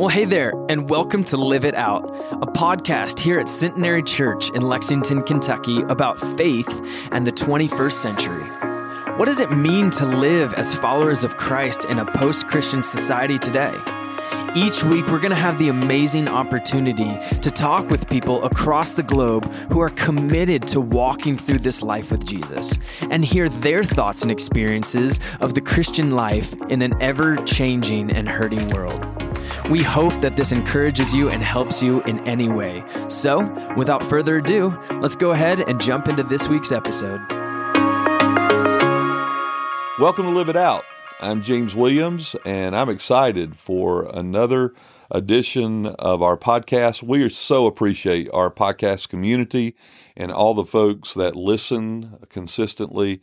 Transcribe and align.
Well, 0.00 0.08
hey 0.08 0.24
there, 0.24 0.54
and 0.70 0.88
welcome 0.88 1.24
to 1.24 1.36
Live 1.36 1.66
It 1.66 1.74
Out, 1.74 2.08
a 2.32 2.46
podcast 2.46 3.20
here 3.20 3.38
at 3.38 3.46
Centenary 3.46 4.02
Church 4.02 4.48
in 4.52 4.62
Lexington, 4.62 5.22
Kentucky 5.22 5.82
about 5.82 6.18
faith 6.38 7.06
and 7.12 7.26
the 7.26 7.32
21st 7.32 7.92
century. 7.92 8.42
What 9.18 9.26
does 9.26 9.40
it 9.40 9.52
mean 9.52 9.90
to 9.90 10.06
live 10.06 10.54
as 10.54 10.74
followers 10.74 11.22
of 11.22 11.36
Christ 11.36 11.84
in 11.84 11.98
a 11.98 12.10
post 12.12 12.48
Christian 12.48 12.82
society 12.82 13.36
today? 13.36 13.74
Each 14.56 14.82
week, 14.82 15.06
we're 15.08 15.18
going 15.18 15.32
to 15.32 15.36
have 15.36 15.58
the 15.58 15.68
amazing 15.68 16.28
opportunity 16.28 17.12
to 17.42 17.50
talk 17.50 17.90
with 17.90 18.08
people 18.08 18.42
across 18.44 18.94
the 18.94 19.02
globe 19.02 19.52
who 19.70 19.80
are 19.80 19.90
committed 19.90 20.66
to 20.68 20.80
walking 20.80 21.36
through 21.36 21.58
this 21.58 21.82
life 21.82 22.10
with 22.10 22.24
Jesus 22.24 22.78
and 23.10 23.22
hear 23.22 23.50
their 23.50 23.84
thoughts 23.84 24.22
and 24.22 24.30
experiences 24.30 25.20
of 25.42 25.52
the 25.52 25.60
Christian 25.60 26.12
life 26.12 26.54
in 26.70 26.80
an 26.80 26.94
ever 27.02 27.36
changing 27.36 28.10
and 28.10 28.30
hurting 28.30 28.66
world. 28.70 29.09
We 29.70 29.84
hope 29.84 30.14
that 30.14 30.34
this 30.34 30.50
encourages 30.50 31.14
you 31.14 31.30
and 31.30 31.44
helps 31.44 31.80
you 31.80 32.02
in 32.02 32.26
any 32.26 32.48
way. 32.48 32.82
So, 33.06 33.48
without 33.76 34.02
further 34.02 34.38
ado, 34.38 34.76
let's 34.94 35.14
go 35.14 35.30
ahead 35.30 35.60
and 35.60 35.80
jump 35.80 36.08
into 36.08 36.24
this 36.24 36.48
week's 36.48 36.72
episode. 36.72 37.20
Welcome 40.00 40.24
to 40.24 40.30
Live 40.30 40.48
It 40.48 40.56
Out. 40.56 40.82
I'm 41.20 41.40
James 41.40 41.76
Williams, 41.76 42.34
and 42.44 42.74
I'm 42.74 42.88
excited 42.88 43.56
for 43.56 44.06
another 44.12 44.74
edition 45.08 45.86
of 45.86 46.20
our 46.20 46.36
podcast. 46.36 47.04
We 47.04 47.28
so 47.28 47.66
appreciate 47.66 48.28
our 48.34 48.50
podcast 48.50 49.08
community 49.08 49.76
and 50.16 50.32
all 50.32 50.54
the 50.54 50.64
folks 50.64 51.14
that 51.14 51.36
listen 51.36 52.18
consistently. 52.28 53.20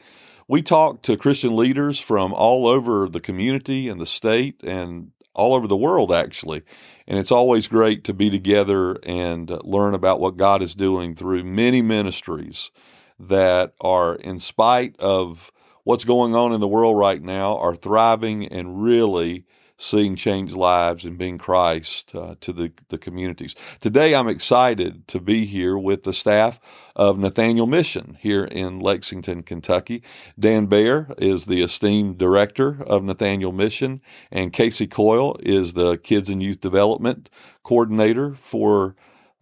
We 0.48 0.62
talk 0.62 1.02
to 1.02 1.18
Christian 1.18 1.58
leaders 1.58 2.00
from 2.00 2.32
all 2.32 2.68
over 2.68 3.10
the 3.10 3.20
community 3.20 3.90
and 3.90 4.00
the 4.00 4.05
state 4.05 4.64
and 4.64 5.12
all 5.38 5.54
over 5.54 5.68
the 5.68 5.77
world, 5.77 6.12
actually. 6.12 6.64
And 7.08 7.18
it's 7.18 7.32
always 7.32 7.68
great 7.68 8.04
to 8.05 8.14
be 8.14 8.30
together 8.30 8.99
and 9.04 9.49
uh, 9.49 9.60
learn 9.63 9.93
about 9.93 10.20
what 10.20 10.35
God 10.35 10.62
is 10.62 10.76
doing 10.76 11.16
through 11.16 11.43
many 11.43 11.82
ministries 11.82 12.71
that 13.20 13.74
are, 13.80 14.15
in 14.15 14.40
spite 14.40 14.96
of 14.99 15.52
what's 15.84 16.04
going 16.04 16.35
on 16.35 16.52
in 16.52 16.60
the 16.60 16.68
world 16.68 16.98
right 16.98 17.21
now, 17.21 17.58
are 17.58 17.76
thriving 17.76 18.46
and 18.48 18.84
really 18.84 19.46
seeing 19.78 20.16
change 20.16 20.54
lives 20.54 21.04
and 21.04 21.18
being 21.18 21.38
Christ 21.38 22.14
uh, 22.16 22.36
to 22.42 22.52
the, 22.52 22.72
the 22.90 22.98
communities. 22.98 23.56
Today, 23.80 24.16
I'm 24.16 24.28
excited 24.28 25.08
to 25.10 25.20
be 25.20 25.46
here 25.46 25.78
with 25.78 26.04
the 26.04 26.14
staff 26.14 26.60
of 26.96 27.20
Nathaniel 27.20 27.68
Mission 27.68 28.18
here 28.20 28.46
in 28.46 28.80
Lexington, 28.80 29.44
Kentucky. 29.44 30.02
Dan 30.38 30.66
Baer 30.66 31.14
is 31.18 31.46
the 31.46 31.62
esteemed 31.62 32.18
director 32.18 32.84
of 32.84 33.04
Nathaniel 33.04 33.52
Mission, 33.52 34.02
and 34.32 34.52
Casey 34.52 34.88
Coyle 34.88 35.38
is 35.42 35.74
the 35.74 35.98
Kids 35.98 36.30
and 36.30 36.42
Youth 36.42 36.60
Development 36.60 37.30
Coordinator 37.64 38.36
for 38.36 38.96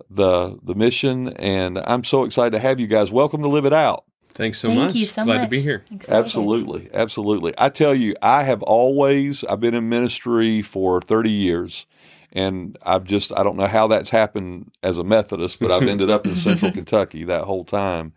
the 0.09 0.59
the 0.61 0.75
mission. 0.75 1.29
And 1.29 1.79
I'm 1.79 2.03
so 2.03 2.25
excited 2.25 2.51
to 2.51 2.59
have 2.59 2.79
you 2.79 2.87
guys. 2.87 3.11
Welcome 3.11 3.41
to 3.41 3.47
Live 3.47 3.65
It 3.65 3.73
Out. 3.73 4.05
Thanks 4.35 4.59
so 4.59 4.67
Thank 4.67 4.79
much. 4.79 4.91
Thank 4.91 5.01
you 5.01 5.07
so 5.07 5.21
much. 5.21 5.27
Glad 5.27 5.37
much. 5.37 5.45
to 5.45 5.49
be 5.49 5.61
here. 5.61 5.85
Excited. 5.89 6.19
Absolutely, 6.19 6.89
absolutely. 6.93 7.53
I 7.57 7.69
tell 7.69 7.95
you, 7.95 8.15
I 8.21 8.43
have 8.43 8.61
always 8.63 9.43
I've 9.45 9.61
been 9.61 9.73
in 9.73 9.87
ministry 9.89 10.61
for 10.61 11.01
30 11.01 11.31
years 11.31 11.85
and 12.33 12.77
I've 12.83 13.05
just 13.05 13.31
I 13.35 13.43
don't 13.43 13.55
know 13.55 13.65
how 13.65 13.87
that's 13.87 14.09
happened 14.09 14.71
as 14.83 14.97
a 14.97 15.03
Methodist, 15.05 15.59
but 15.59 15.71
I've 15.71 15.87
ended 15.87 16.09
up 16.09 16.27
in 16.27 16.35
Central 16.35 16.71
Kentucky 16.73 17.23
that 17.23 17.45
whole 17.45 17.63
time. 17.63 18.11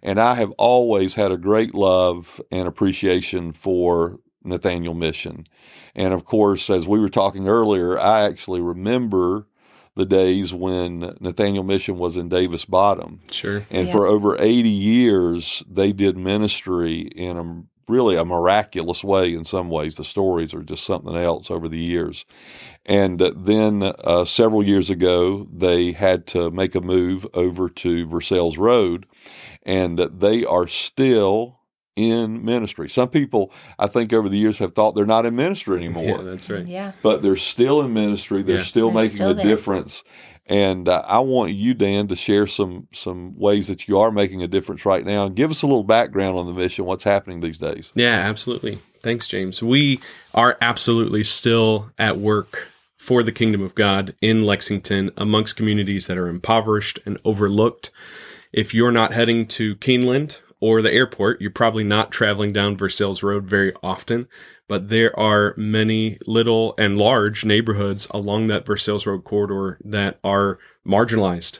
And 0.00 0.20
I 0.20 0.34
have 0.34 0.52
always 0.52 1.14
had 1.14 1.32
a 1.32 1.36
great 1.36 1.74
love 1.74 2.40
and 2.52 2.68
appreciation 2.68 3.52
for 3.52 4.20
Nathaniel 4.44 4.94
Mission. 4.94 5.46
And 5.96 6.14
of 6.14 6.24
course, 6.24 6.70
as 6.70 6.86
we 6.86 7.00
were 7.00 7.08
talking 7.08 7.48
earlier, 7.48 7.98
I 7.98 8.22
actually 8.22 8.60
remember 8.60 9.48
the 9.96 10.04
days 10.06 10.52
when 10.52 11.14
Nathaniel 11.20 11.64
Mission 11.64 11.98
was 11.98 12.16
in 12.16 12.28
Davis 12.28 12.64
Bottom. 12.64 13.20
Sure. 13.30 13.64
And 13.70 13.86
Yeah. 13.86 13.92
for 13.92 14.06
over 14.06 14.36
80 14.40 14.68
years, 14.68 15.62
they 15.70 15.92
did 15.92 16.16
ministry 16.18 17.00
in 17.14 17.36
a 17.36 17.62
really 17.86 18.16
a 18.16 18.24
miraculous 18.24 19.04
way 19.04 19.34
in 19.34 19.44
some 19.44 19.68
ways. 19.68 19.94
The 19.96 20.04
stories 20.04 20.54
are 20.54 20.62
just 20.62 20.84
something 20.84 21.14
else 21.14 21.50
over 21.50 21.68
the 21.68 21.78
years. 21.78 22.24
And 22.86 23.20
then 23.36 23.82
uh, 23.82 24.24
several 24.24 24.62
years 24.64 24.90
ago, 24.90 25.46
they 25.52 25.92
had 25.92 26.26
to 26.28 26.50
make 26.50 26.74
a 26.74 26.80
move 26.80 27.26
over 27.34 27.68
to 27.68 28.06
Versailles 28.06 28.56
Road, 28.56 29.06
and 29.64 29.98
they 29.98 30.44
are 30.44 30.66
still 30.66 31.60
in 31.96 32.44
ministry. 32.44 32.88
Some 32.88 33.08
people, 33.08 33.52
I 33.78 33.86
think, 33.86 34.12
over 34.12 34.28
the 34.28 34.36
years 34.38 34.58
have 34.58 34.74
thought 34.74 34.94
they're 34.94 35.06
not 35.06 35.26
in 35.26 35.36
ministry 35.36 35.76
anymore 35.84 36.04
Yeah, 36.04 36.22
that's 36.22 36.50
right. 36.50 36.66
Yeah. 36.66 36.92
but 37.02 37.22
they're 37.22 37.36
still 37.36 37.80
in 37.82 37.92
ministry. 37.92 38.42
They're 38.42 38.58
Yeah. 38.58 38.62
still 38.64 38.86
They're 38.90 39.02
making 39.02 39.16
still 39.16 39.30
a 39.30 39.34
there. 39.34 39.44
difference. 39.44 40.02
And 40.46 40.88
uh, 40.88 41.02
I 41.06 41.20
want 41.20 41.52
you, 41.52 41.72
Dan, 41.72 42.06
to 42.08 42.16
share 42.16 42.46
some 42.46 42.86
some 42.92 43.38
ways 43.38 43.68
that 43.68 43.88
you 43.88 43.98
are 43.98 44.10
making 44.12 44.42
a 44.42 44.46
difference 44.46 44.84
right 44.84 45.02
now, 45.02 45.24
and 45.24 45.34
give 45.34 45.50
us 45.50 45.62
a 45.62 45.66
little 45.66 45.84
background 45.84 46.36
on 46.36 46.44
the 46.44 46.52
mission. 46.52 46.84
What's 46.84 47.04
happening 47.04 47.40
these 47.40 47.56
days? 47.56 47.90
Yeah, 47.94 48.16
absolutely. 48.18 48.78
Thanks, 49.02 49.26
James. 49.26 49.62
We 49.62 50.00
are 50.34 50.58
absolutely 50.60 51.24
still 51.24 51.90
at 51.98 52.18
work 52.18 52.68
for 52.98 53.22
the 53.22 53.32
kingdom 53.32 53.62
of 53.62 53.74
God 53.74 54.14
in 54.20 54.42
Lexington 54.42 55.10
amongst 55.16 55.56
communities 55.56 56.08
that 56.08 56.18
are 56.18 56.28
impoverished 56.28 56.98
and 57.06 57.18
overlooked. 57.24 57.90
If 58.52 58.74
you're 58.74 58.92
not 58.92 59.12
heading 59.14 59.46
to 59.48 59.76
Keeneland 59.76 60.40
or 60.64 60.80
the 60.80 60.94
airport, 60.94 61.42
you're 61.42 61.50
probably 61.50 61.84
not 61.84 62.10
traveling 62.10 62.50
down 62.50 62.74
Versailles 62.74 63.22
Road 63.22 63.44
very 63.44 63.70
often, 63.82 64.26
but 64.66 64.88
there 64.88 65.14
are 65.20 65.52
many 65.58 66.16
little 66.26 66.74
and 66.78 66.96
large 66.96 67.44
neighborhoods 67.44 68.06
along 68.12 68.46
that 68.46 68.64
Versailles 68.64 69.04
Road 69.04 69.24
corridor 69.24 69.76
that 69.84 70.18
are 70.24 70.58
marginalized 70.86 71.58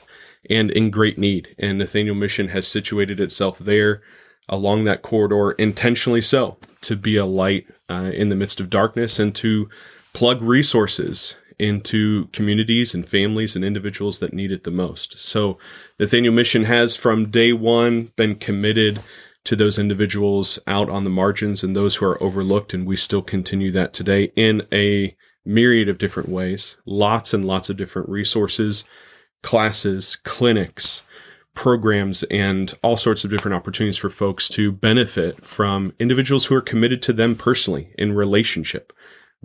and 0.49 0.71
in 0.71 0.89
great 0.89 1.19
need. 1.19 1.55
And 1.59 1.77
Nathaniel 1.77 2.15
Mission 2.15 2.47
has 2.47 2.67
situated 2.67 3.19
itself 3.19 3.59
there 3.59 4.01
along 4.49 4.85
that 4.85 5.03
corridor 5.03 5.51
intentionally 5.51 6.21
so 6.21 6.57
to 6.81 6.95
be 6.95 7.15
a 7.15 7.27
light 7.27 7.67
uh, 7.87 8.09
in 8.11 8.29
the 8.29 8.35
midst 8.35 8.59
of 8.59 8.71
darkness 8.71 9.19
and 9.19 9.35
to 9.35 9.69
plug 10.13 10.41
resources 10.41 11.35
into 11.59 12.27
communities 12.27 12.93
and 12.93 13.07
families 13.07 13.55
and 13.55 13.63
individuals 13.63 14.19
that 14.19 14.33
need 14.33 14.51
it 14.51 14.63
the 14.63 14.71
most. 14.71 15.17
So 15.19 15.57
Nathaniel 15.99 16.33
Mission 16.33 16.65
has 16.65 16.95
from 16.95 17.29
day 17.31 17.53
one 17.53 18.11
been 18.15 18.35
committed 18.35 18.99
to 19.45 19.55
those 19.55 19.77
individuals 19.77 20.59
out 20.67 20.89
on 20.89 21.03
the 21.03 21.09
margins 21.09 21.63
and 21.63 21.75
those 21.75 21.95
who 21.95 22.05
are 22.05 22.21
overlooked. 22.21 22.73
And 22.73 22.85
we 22.85 22.95
still 22.95 23.21
continue 23.21 23.71
that 23.71 23.93
today 23.93 24.31
in 24.35 24.67
a 24.73 25.15
myriad 25.45 25.87
of 25.87 25.99
different 25.99 26.29
ways, 26.29 26.77
lots 26.85 27.33
and 27.33 27.45
lots 27.45 27.69
of 27.69 27.77
different 27.77 28.09
resources, 28.09 28.83
classes, 29.43 30.15
clinics, 30.15 31.03
programs 31.55 32.23
and 32.23 32.73
all 32.83 32.97
sorts 32.97 33.23
of 33.23 33.31
different 33.31 33.55
opportunities 33.55 33.97
for 33.97 34.09
folks 34.09 34.47
to 34.49 34.71
benefit 34.71 35.43
from 35.43 35.93
individuals 35.99 36.45
who 36.45 36.55
are 36.55 36.61
committed 36.61 37.01
to 37.01 37.13
them 37.13 37.33
personally 37.33 37.93
in 37.97 38.13
relationship. 38.13 38.93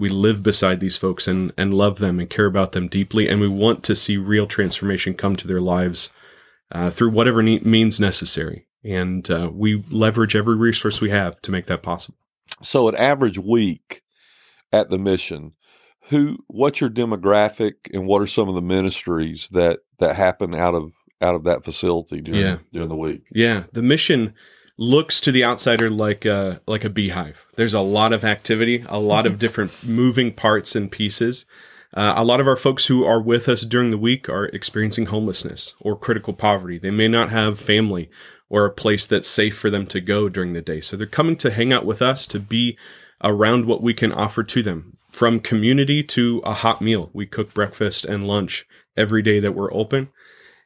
We 0.00 0.08
live 0.08 0.42
beside 0.42 0.80
these 0.80 0.96
folks 0.96 1.28
and, 1.28 1.52
and 1.56 1.72
love 1.74 1.98
them 1.98 2.18
and 2.18 2.28
care 2.28 2.46
about 2.46 2.72
them 2.72 2.88
deeply, 2.88 3.28
and 3.28 3.40
we 3.40 3.48
want 3.48 3.84
to 3.84 3.94
see 3.94 4.16
real 4.16 4.46
transformation 4.46 5.14
come 5.14 5.36
to 5.36 5.46
their 5.46 5.60
lives 5.60 6.10
uh, 6.72 6.90
through 6.90 7.10
whatever 7.10 7.42
ne- 7.42 7.60
means 7.60 8.00
necessary. 8.00 8.66
And 8.82 9.30
uh, 9.30 9.50
we 9.52 9.84
leverage 9.90 10.34
every 10.34 10.56
resource 10.56 11.00
we 11.00 11.10
have 11.10 11.40
to 11.42 11.52
make 11.52 11.66
that 11.66 11.82
possible. 11.82 12.16
So, 12.62 12.88
an 12.88 12.96
average 12.96 13.38
week 13.38 14.02
at 14.72 14.88
the 14.90 14.98
mission, 14.98 15.52
who, 16.08 16.38
what's 16.48 16.80
your 16.80 16.90
demographic, 16.90 17.74
and 17.92 18.06
what 18.06 18.22
are 18.22 18.26
some 18.26 18.48
of 18.48 18.54
the 18.54 18.62
ministries 18.62 19.48
that 19.50 19.80
that 19.98 20.16
happen 20.16 20.54
out 20.54 20.74
of 20.74 20.92
out 21.20 21.34
of 21.34 21.44
that 21.44 21.64
facility 21.64 22.22
during 22.22 22.40
Yeah. 22.40 22.56
during 22.72 22.88
the 22.88 22.96
week? 22.96 23.22
Yeah, 23.30 23.64
the 23.72 23.82
mission 23.82 24.32
looks 24.80 25.20
to 25.20 25.30
the 25.30 25.44
outsider 25.44 25.90
like 25.90 26.24
a 26.24 26.60
like 26.66 26.84
a 26.84 26.90
beehive. 26.90 27.46
There's 27.54 27.74
a 27.74 27.80
lot 27.80 28.14
of 28.14 28.24
activity, 28.24 28.82
a 28.88 28.98
lot 28.98 29.26
of 29.26 29.38
different 29.38 29.84
moving 29.84 30.32
parts 30.32 30.74
and 30.74 30.90
pieces. 30.90 31.44
Uh, 31.92 32.14
a 32.16 32.24
lot 32.24 32.40
of 32.40 32.46
our 32.46 32.56
folks 32.56 32.86
who 32.86 33.04
are 33.04 33.20
with 33.20 33.48
us 33.48 33.62
during 33.62 33.90
the 33.90 33.98
week 33.98 34.28
are 34.28 34.46
experiencing 34.46 35.06
homelessness 35.06 35.74
or 35.80 35.96
critical 35.96 36.32
poverty. 36.32 36.78
They 36.78 36.90
may 36.90 37.08
not 37.08 37.30
have 37.30 37.60
family 37.60 38.08
or 38.48 38.64
a 38.64 38.70
place 38.70 39.06
that's 39.06 39.28
safe 39.28 39.56
for 39.56 39.70
them 39.70 39.86
to 39.86 40.00
go 40.00 40.28
during 40.28 40.54
the 40.54 40.62
day. 40.62 40.80
So 40.80 40.96
they're 40.96 41.06
coming 41.06 41.36
to 41.36 41.50
hang 41.50 41.72
out 41.72 41.84
with 41.84 42.00
us 42.00 42.26
to 42.28 42.40
be 42.40 42.78
around 43.22 43.66
what 43.66 43.82
we 43.82 43.92
can 43.92 44.12
offer 44.12 44.42
to 44.44 44.62
them 44.62 44.96
from 45.12 45.40
community 45.40 46.02
to 46.04 46.40
a 46.44 46.54
hot 46.54 46.80
meal. 46.80 47.10
We 47.12 47.26
cook 47.26 47.52
breakfast 47.52 48.04
and 48.04 48.26
lunch 48.26 48.66
every 48.96 49.20
day 49.20 49.40
that 49.40 49.52
we're 49.52 49.72
open. 49.74 50.08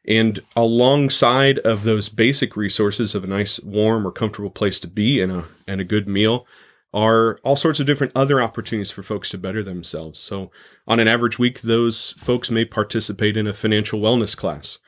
And 0.06 0.40
alongside 0.54 1.58
of 1.60 1.84
those 1.84 2.08
basic 2.08 2.56
resources 2.56 3.14
of 3.14 3.24
a 3.24 3.28
nice, 3.28 3.58
warm, 3.60 4.06
or 4.06 4.10
comfortable 4.10 4.50
place 4.50 4.78
to 4.80 4.88
be 4.88 5.20
and 5.20 5.32
a 5.32 5.44
and 5.66 5.80
a 5.80 5.84
good 5.84 6.06
meal, 6.06 6.46
are 6.92 7.38
all 7.42 7.56
sorts 7.56 7.80
of 7.80 7.86
different 7.86 8.12
other 8.14 8.40
opportunities 8.40 8.92
for 8.92 9.02
folks 9.02 9.28
to 9.30 9.38
better 9.38 9.62
themselves. 9.62 10.20
So, 10.20 10.52
on 10.86 11.00
an 11.00 11.08
average 11.08 11.38
week, 11.38 11.62
those 11.62 12.12
folks 12.12 12.50
may 12.50 12.64
participate 12.64 13.36
in 13.36 13.48
a 13.48 13.52
financial 13.52 14.00
wellness 14.00 14.36
class 14.36 14.78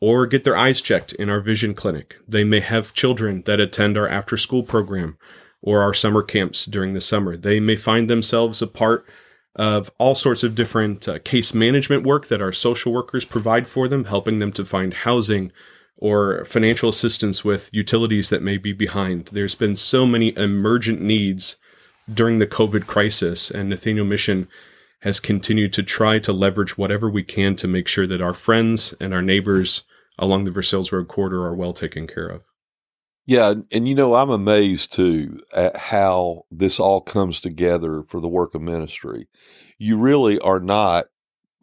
or 0.00 0.26
get 0.26 0.44
their 0.44 0.56
eyes 0.56 0.80
checked 0.80 1.12
in 1.14 1.28
our 1.28 1.40
vision 1.40 1.74
clinic. 1.74 2.16
They 2.28 2.44
may 2.44 2.60
have 2.60 2.94
children 2.94 3.42
that 3.46 3.60
attend 3.60 3.96
our 3.96 4.08
after 4.08 4.36
school 4.36 4.62
program 4.62 5.18
or 5.60 5.82
our 5.82 5.94
summer 5.94 6.22
camps 6.22 6.66
during 6.66 6.94
the 6.94 7.00
summer. 7.00 7.36
They 7.36 7.58
may 7.58 7.76
find 7.76 8.08
themselves 8.08 8.62
a 8.62 8.66
part 8.66 9.06
of 9.56 9.90
all 9.98 10.14
sorts 10.14 10.44
of 10.44 10.54
different 10.54 11.08
uh, 11.08 11.18
case 11.20 11.54
management 11.54 12.04
work 12.04 12.28
that 12.28 12.42
our 12.42 12.52
social 12.52 12.92
workers 12.92 13.24
provide 13.24 13.66
for 13.66 13.88
them, 13.88 14.04
helping 14.04 14.38
them 14.38 14.52
to 14.52 14.64
find 14.64 14.92
housing 14.92 15.50
or 15.96 16.44
financial 16.44 16.90
assistance 16.90 17.42
with 17.42 17.70
utilities 17.72 18.28
that 18.28 18.42
may 18.42 18.58
be 18.58 18.72
behind. 18.72 19.30
There's 19.32 19.54
been 19.54 19.74
so 19.74 20.04
many 20.06 20.36
emergent 20.36 21.00
needs 21.00 21.56
during 22.12 22.38
the 22.38 22.46
COVID 22.46 22.86
crisis, 22.86 23.50
and 23.50 23.70
Nathaniel 23.70 24.04
Mission 24.04 24.46
has 25.00 25.20
continued 25.20 25.72
to 25.72 25.82
try 25.82 26.18
to 26.18 26.32
leverage 26.32 26.76
whatever 26.76 27.08
we 27.08 27.22
can 27.22 27.56
to 27.56 27.66
make 27.66 27.88
sure 27.88 28.06
that 28.06 28.20
our 28.20 28.34
friends 28.34 28.94
and 29.00 29.14
our 29.14 29.22
neighbors 29.22 29.84
along 30.18 30.44
the 30.44 30.50
Versailles 30.50 30.92
Road 30.92 31.08
corridor 31.08 31.44
are 31.44 31.54
well 31.54 31.72
taken 31.72 32.06
care 32.06 32.28
of. 32.28 32.42
Yeah, 33.26 33.54
and 33.72 33.88
you 33.88 33.94
know, 33.94 34.14
I'm 34.14 34.30
amazed 34.30 34.92
too 34.92 35.40
at 35.52 35.76
how 35.76 36.44
this 36.50 36.78
all 36.78 37.00
comes 37.00 37.40
together 37.40 38.02
for 38.04 38.20
the 38.20 38.28
work 38.28 38.54
of 38.54 38.62
ministry. 38.62 39.28
You 39.78 39.98
really 39.98 40.38
are 40.38 40.60
not 40.60 41.06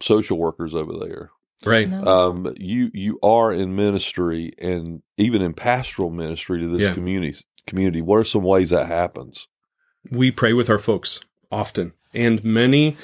social 0.01 0.37
workers 0.37 0.75
over 0.75 0.93
there. 0.99 1.31
Right. 1.65 1.87
No. 1.89 2.03
Um, 2.03 2.53
you 2.57 2.91
you 2.93 3.17
are 3.23 3.53
in 3.53 3.75
ministry 3.75 4.51
and 4.59 5.01
even 5.17 5.41
in 5.41 5.53
pastoral 5.53 6.09
ministry 6.09 6.59
to 6.59 6.67
this 6.67 6.81
Yeah. 6.81 6.93
community. 6.93 7.37
Community. 7.65 8.01
What 8.01 8.17
are 8.17 8.25
some 8.25 8.43
ways 8.43 8.71
that 8.71 8.87
happens? 8.87 9.47
we 10.11 10.29
pray 10.31 10.51
with 10.51 10.69
our 10.69 10.77
folks 10.77 11.21
often 11.49 11.93
and 12.13 12.43
many 12.43 12.97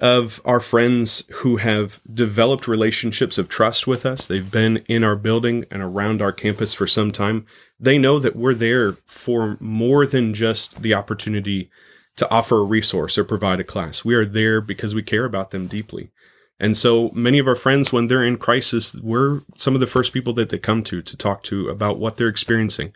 of 0.00 0.40
our 0.44 0.60
friends 0.60 1.24
who 1.30 1.56
have 1.58 2.00
developed 2.12 2.66
relationships 2.66 3.38
of 3.38 3.48
trust 3.48 3.86
with 3.86 4.04
us. 4.04 4.26
They've 4.26 4.50
been 4.50 4.78
in 4.88 5.04
our 5.04 5.16
building 5.16 5.64
and 5.70 5.82
around 5.82 6.20
our 6.20 6.32
campus 6.32 6.74
for 6.74 6.86
some 6.86 7.10
time. 7.12 7.46
They 7.78 7.98
know 7.98 8.18
that 8.18 8.36
we're 8.36 8.54
there 8.54 8.94
for 9.06 9.56
more 9.60 10.06
than 10.06 10.34
just 10.34 10.82
the 10.82 10.94
opportunity 10.94 11.70
to 12.16 12.30
offer 12.30 12.58
a 12.58 12.64
resource 12.64 13.16
or 13.16 13.24
provide 13.24 13.60
a 13.60 13.64
class. 13.64 14.04
We 14.04 14.14
are 14.14 14.26
there 14.26 14.60
because 14.60 14.94
we 14.94 15.02
care 15.02 15.24
about 15.24 15.50
them 15.50 15.66
deeply. 15.66 16.10
And 16.58 16.76
so 16.76 17.10
many 17.10 17.38
of 17.38 17.48
our 17.48 17.56
friends 17.56 17.92
when 17.92 18.06
they're 18.06 18.24
in 18.24 18.36
crisis 18.36 18.94
we're 18.94 19.40
some 19.56 19.74
of 19.74 19.80
the 19.80 19.86
first 19.86 20.12
people 20.12 20.32
that 20.34 20.48
they 20.48 20.58
come 20.58 20.82
to 20.84 21.02
to 21.02 21.16
talk 21.16 21.42
to 21.44 21.68
about 21.68 21.98
what 21.98 22.16
they're 22.16 22.28
experiencing. 22.28 22.94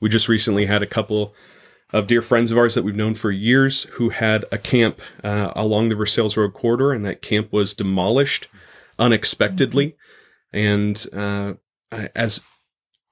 We 0.00 0.08
just 0.08 0.28
recently 0.28 0.66
had 0.66 0.82
a 0.82 0.86
couple 0.86 1.34
of 1.96 2.06
dear 2.06 2.20
friends 2.20 2.52
of 2.52 2.58
ours 2.58 2.74
that 2.74 2.82
we've 2.82 2.94
known 2.94 3.14
for 3.14 3.30
years 3.30 3.84
who 3.92 4.10
had 4.10 4.44
a 4.52 4.58
camp 4.58 5.00
uh, 5.24 5.50
along 5.56 5.88
the 5.88 5.94
Versailles 5.94 6.36
Road 6.36 6.52
corridor, 6.52 6.92
and 6.92 7.06
that 7.06 7.22
camp 7.22 7.50
was 7.50 7.72
demolished 7.72 8.48
unexpectedly. 8.98 9.96
And 10.52 11.06
uh, 11.10 11.54
as 12.14 12.42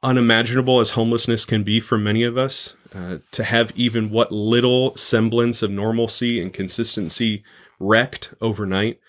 unimaginable 0.03 0.81
as 0.81 0.91
homelessness 0.91 1.47
can 1.47 1.63
be 1.63 1.81
for 1.81 1.97
many 1.97 2.25
of 2.25 2.37
us, 2.37 2.75
uh, 2.95 3.19
to 3.31 3.45
have 3.45 3.73
even 3.75 4.11
what 4.11 4.31
little 4.31 4.95
semblance 4.97 5.63
of 5.63 5.71
normalcy 5.71 6.41
and 6.41 6.53
consistency 6.53 7.43
wrecked 7.81 8.35
overnight, 8.43 9.01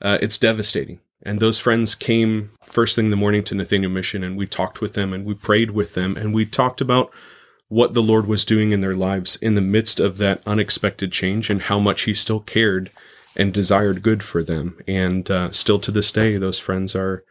uh, 0.00 0.18
it's 0.20 0.36
devastating. 0.36 0.98
And 1.24 1.38
those 1.38 1.60
friends 1.60 1.94
came 1.94 2.50
first 2.64 2.96
thing 2.96 3.04
in 3.04 3.10
the 3.12 3.16
morning 3.16 3.44
to 3.44 3.54
Nathaniel 3.54 3.92
Mission, 3.92 4.24
and 4.24 4.36
we 4.36 4.48
talked 4.48 4.80
with 4.80 4.94
them 4.94 5.12
and 5.12 5.24
we 5.24 5.34
prayed 5.34 5.70
with 5.70 5.94
them 5.94 6.16
and 6.16 6.34
we 6.34 6.44
talked 6.44 6.80
about 6.80 7.12
what 7.72 7.94
the 7.94 8.02
Lord 8.02 8.26
was 8.26 8.44
doing 8.44 8.70
in 8.72 8.82
their 8.82 8.94
lives 8.94 9.36
in 9.36 9.54
the 9.54 9.60
midst 9.76 9.98
of 9.98 10.18
that 10.18 10.42
unexpected 10.46 11.10
change 11.10 11.48
and 11.48 11.62
how 11.62 11.78
much 11.78 12.02
He 12.02 12.12
still 12.12 12.40
cared 12.40 12.90
and 13.34 13.50
desired 13.52 14.02
good 14.02 14.22
for 14.22 14.42
them. 14.42 14.78
And 14.86 15.30
uh, 15.30 15.50
still 15.52 15.78
to 15.80 15.90
this 15.90 16.12
day, 16.12 16.36
those 16.36 16.58
friends 16.58 16.94
are 16.94 17.24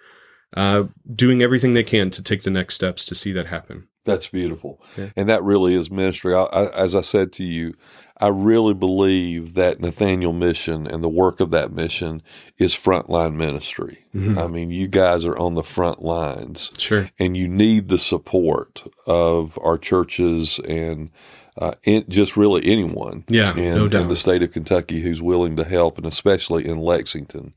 uh, 0.57 0.85
doing 1.13 1.43
everything 1.43 1.73
they 1.75 1.83
can 1.83 2.09
to 2.09 2.23
take 2.23 2.41
the 2.41 2.49
next 2.49 2.73
steps 2.73 3.05
to 3.05 3.13
see 3.15 3.31
that 3.33 3.45
happen. 3.45 3.87
That's 4.03 4.29
beautiful, 4.29 4.81
Yeah. 4.97 5.09
and 5.15 5.29
that 5.29 5.43
really 5.43 5.75
is 5.75 5.91
ministry. 5.91 6.33
I, 6.33 6.43
I, 6.45 6.71
as 6.85 6.95
I 6.95 7.01
said 7.01 7.31
to 7.33 7.43
you, 7.43 7.75
I 8.21 8.27
really 8.27 8.73
believe 8.75 9.55
that 9.55 9.79
Nathaniel 9.79 10.31
Mission 10.33 10.85
and 10.87 11.03
the 11.03 11.09
work 11.09 11.39
of 11.39 11.49
that 11.51 11.71
mission 11.71 12.21
is 12.57 12.75
frontline 12.75 13.33
ministry. 13.35 14.05
I 14.13 14.47
mean, 14.47 14.71
you 14.71 14.87
guys 14.87 15.25
are 15.25 15.37
on 15.37 15.55
the 15.55 15.63
front 15.63 16.01
lines. 16.03 16.71
Sure. 16.77 17.09
and 17.17 17.35
you 17.35 17.47
need 17.47 17.87
the 17.87 17.97
support 17.97 18.83
of 19.07 19.57
our 19.61 19.77
churches 19.77 20.59
and 20.67 21.09
uh, 21.57 21.73
in, 21.83 22.05
just 22.09 22.37
really 22.37 22.65
anyone 22.65 23.23
Yeah, 23.27 23.55
in, 23.55 23.75
no 23.75 23.87
doubt. 23.87 24.03
in 24.03 24.07
the 24.07 24.15
state 24.15 24.41
of 24.43 24.51
Kentucky 24.51 25.01
who's 25.01 25.21
willing 25.21 25.55
to 25.57 25.63
help, 25.65 25.97
and 25.97 26.05
especially 26.07 26.65
in 26.67 26.77
Lexington. 26.79 27.53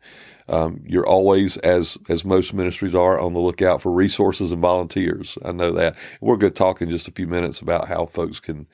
Um, 0.48 0.82
you're 0.84 1.06
always, 1.06 1.56
as 1.58 1.96
as 2.08 2.22
most 2.24 2.52
ministries 2.52 2.94
are, 2.94 3.18
on 3.18 3.32
the 3.32 3.40
lookout 3.40 3.80
for 3.80 3.90
resources 3.90 4.52
and 4.52 4.60
volunteers. 4.60 5.38
I 5.44 5.52
know 5.52 5.72
that. 5.72 5.96
We're 6.20 6.36
going 6.36 6.52
to 6.52 6.58
talk 6.58 6.82
in 6.82 6.90
just 6.90 7.08
a 7.08 7.12
few 7.12 7.26
minutes 7.26 7.60
about 7.60 7.88
how 7.88 8.04
folks 8.06 8.40
can 8.40 8.66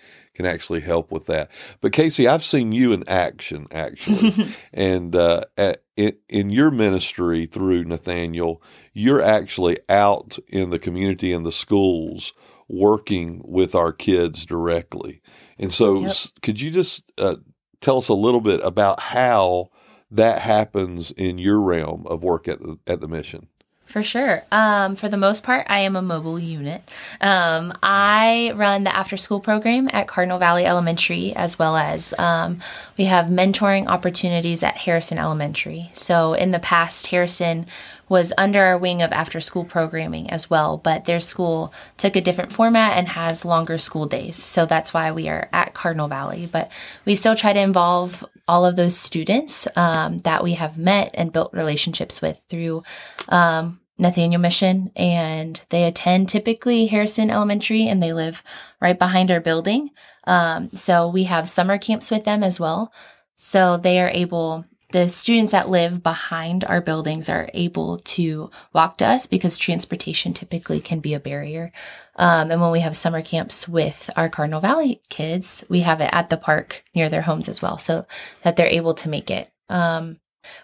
can 0.43 0.51
actually 0.51 0.81
help 0.81 1.11
with 1.13 1.27
that. 1.27 1.51
But 1.81 1.93
Casey, 1.93 2.27
I've 2.29 2.45
seen 2.45 2.73
you 2.73 2.93
in 2.93 3.09
action, 3.09 3.67
actually, 3.71 4.55
and 4.73 5.15
uh, 5.15 5.43
at, 5.57 5.83
in, 5.97 6.17
in 6.29 6.51
your 6.51 6.71
ministry 6.71 7.47
through 7.47 7.85
Nathaniel, 7.85 8.63
you're 8.93 9.23
actually 9.23 9.79
out 9.89 10.39
in 10.49 10.71
the 10.71 10.79
community 10.79 11.33
and 11.33 11.45
the 11.47 11.53
schools 11.53 12.33
working 12.69 13.43
with 13.45 13.75
our 13.75 13.93
kids 13.93 14.47
directly. 14.47 15.21
And 15.59 15.73
so, 15.73 16.01
Yep. 16.03 16.11
s- 16.11 16.33
could 16.43 16.61
you 16.61 16.71
just 16.71 17.03
uh, 17.19 17.37
tell 17.81 17.99
us 17.99 18.09
a 18.09 18.15
little 18.15 18.41
bit 18.41 18.61
about 18.65 19.01
how 19.01 19.71
that 20.11 20.41
happens 20.43 21.11
in 21.13 21.39
your 21.39 21.61
realm 21.61 22.07
of 22.07 22.23
work 22.25 22.49
at 22.49 22.61
the 22.61 22.79
at 22.87 23.01
the 23.01 23.09
mission? 23.09 23.49
For 23.91 24.05
sure. 24.05 24.45
Um, 24.53 24.95
for 24.95 25.09
the 25.09 25.17
most 25.17 25.43
part, 25.43 25.67
I 25.69 25.81
am 25.81 25.97
a 25.97 26.03
mobile 26.03 26.39
unit. 26.39 26.89
Um, 27.21 27.77
I 27.83 28.53
run 28.55 28.85
the 28.85 28.95
after 28.95 29.17
school 29.17 29.41
program 29.41 29.91
at 29.93 30.07
Cardinal 30.07 30.39
Valley 30.39 30.65
Elementary, 30.65 31.35
as 31.35 31.59
well 31.59 31.77
as 31.77 32.15
um, 32.17 32.61
we 32.97 33.07
have 33.07 33.27
mentoring 33.27 33.89
opportunities 33.89 34.63
at 34.63 34.77
Harrison 34.77 35.19
Elementary. 35.19 35.91
So, 35.93 36.35
in 36.35 36.53
the 36.53 36.61
past, 36.61 37.09
Harrison 37.09 37.67
was 38.09 38.33
under 38.39 38.63
our 38.63 38.79
wing 38.79 39.03
of 39.03 39.11
after 39.11 39.41
school 39.41 39.65
programming 39.65 40.31
as 40.31 40.49
well, 40.49 40.77
but 40.77 41.07
their 41.07 41.21
school 41.21 41.75
took 41.97 42.15
a 42.15 42.21
different 42.21 42.53
format 42.53 42.97
and 42.97 43.09
has 43.09 43.45
longer 43.45 43.77
school 43.77 44.07
days. 44.07 44.37
So, 44.37 44.67
that's 44.67 44.95
why 44.95 45.11
we 45.11 45.29
are 45.29 45.49
at 45.53 45.75
Cardinal 45.75 46.07
Valley. 46.07 46.49
But 46.51 46.71
we 47.05 47.17
still 47.17 47.35
try 47.35 47.53
to 47.53 47.61
involve 47.61 48.25
all 48.47 48.65
of 48.65 48.77
those 48.77 48.97
students 48.97 49.67
um, 49.77 50.19
that 50.19 50.45
we 50.45 50.53
have 50.53 50.79
met 50.79 51.11
and 51.15 51.33
built 51.33 51.53
relationships 51.53 52.23
with 52.23 52.39
through 52.49 52.85
um, 53.29 53.80
Nathaniel 54.01 54.41
Mission, 54.41 54.91
and 54.97 55.61
they 55.69 55.85
attend 55.85 56.29
typically 56.29 56.87
Harrison 56.87 57.31
Elementary, 57.31 57.87
and 57.87 58.03
they 58.03 58.13
live 58.13 58.43
right 58.81 58.99
behind 58.99 59.31
our 59.31 59.41
building. 59.41 59.91
Um, 60.25 60.71
so 60.71 61.09
we 61.09 61.25
have 61.25 61.49
summer 61.49 61.79
camps 61.79 62.11
with 62.11 62.25
them 62.25 62.43
as 62.43 62.59
well. 62.59 62.93
So 63.37 63.77
they 63.77 64.01
are 64.01 64.11
able, 64.11 64.65
the 64.93 65.09
students 65.09 65.53
that 65.53 65.71
live 65.71 66.03
behind 66.03 66.65
our 66.65 66.81
buildings 66.81 67.29
are 67.29 67.49
able 67.55 67.99
to 67.99 68.51
walk 68.73 68.97
to 68.99 69.07
us 69.07 69.27
because 69.27 69.57
transportation 69.57 70.35
typically 70.35 70.81
can 70.81 71.01
be 71.01 71.15
a 71.15 71.21
barrier. 71.21 71.73
Um, 72.17 72.51
and 72.51 72.61
when 72.61 72.71
we 72.71 72.81
have 72.81 72.97
summer 72.97 73.23
camps 73.23 73.69
with 73.69 74.11
our 74.17 74.29
Cardinal 74.29 74.61
Valley 74.61 75.01
kids, 75.09 75.65
we 75.69 75.81
have 75.81 76.01
it 76.01 76.11
at 76.13 76.29
the 76.29 76.37
park 76.37 76.85
near 76.95 77.09
their 77.09 77.23
homes 77.23 77.49
as 77.49 77.63
well, 77.63 77.79
so 77.79 78.05
that 78.43 78.57
they're 78.57 78.67
able 78.67 78.95
to 78.95 79.09
make 79.09 79.31
it. 79.31 79.51
Um, 79.69 80.19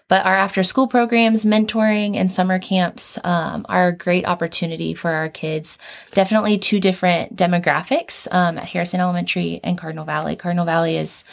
but 0.07 0.25
our 0.25 0.35
after 0.35 0.63
school 0.63 0.87
programs, 0.87 1.45
mentoring, 1.45 2.15
and 2.15 2.29
summer 2.29 2.59
camps 2.59 3.17
um, 3.23 3.65
are 3.69 3.89
a 3.89 3.95
great 3.95 4.25
opportunity 4.25 4.93
for 4.93 5.11
our 5.11 5.29
kids. 5.29 5.77
Definitely 6.11 6.57
two 6.57 6.79
different 6.79 7.35
demographics 7.35 8.27
um, 8.31 8.57
at 8.57 8.65
Harrison 8.65 8.99
Elementary 8.99 9.59
and 9.63 9.77
Cardinal 9.77 10.05
Valley. 10.05 10.35
Cardinal 10.35 10.65
Valley 10.65 10.97
is 10.97 11.23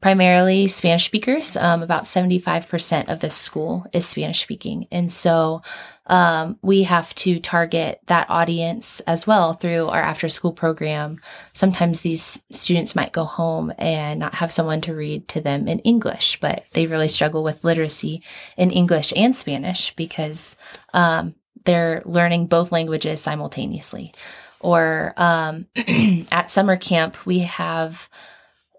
primarily 0.00 0.66
Spanish 0.66 1.06
speakers. 1.06 1.56
Um, 1.56 1.82
about 1.82 2.04
75% 2.04 3.08
of 3.08 3.20
the 3.20 3.30
school 3.30 3.86
is 3.92 4.06
Spanish 4.06 4.42
speaking. 4.42 4.86
And 4.90 5.10
so 5.10 5.62
um, 6.06 6.58
we 6.62 6.84
have 6.84 7.14
to 7.16 7.40
target 7.40 8.00
that 8.06 8.30
audience 8.30 9.00
as 9.00 9.26
well 9.26 9.54
through 9.54 9.88
our 9.88 10.00
after 10.00 10.28
school 10.28 10.52
program. 10.52 11.20
Sometimes 11.52 12.00
these 12.00 12.42
students 12.52 12.94
might 12.94 13.12
go 13.12 13.24
home 13.24 13.72
and 13.76 14.20
not 14.20 14.36
have 14.36 14.52
someone 14.52 14.80
to 14.82 14.94
read 14.94 15.26
to 15.28 15.40
them 15.40 15.66
in 15.66 15.80
English, 15.80 16.38
but 16.40 16.64
they 16.72 16.86
really 16.86 17.08
struggle 17.08 17.42
with 17.42 17.64
literacy 17.64 18.22
in 18.56 18.70
English 18.70 19.12
and 19.16 19.34
Spanish 19.34 19.94
because 19.96 20.54
um, 20.94 21.34
they're 21.64 22.02
learning 22.04 22.46
both 22.46 22.70
languages 22.70 23.20
simultaneously. 23.20 24.14
Or 24.60 25.12
um, 25.16 25.66
at 26.30 26.52
summer 26.52 26.76
camp, 26.76 27.26
we 27.26 27.40
have 27.40 28.08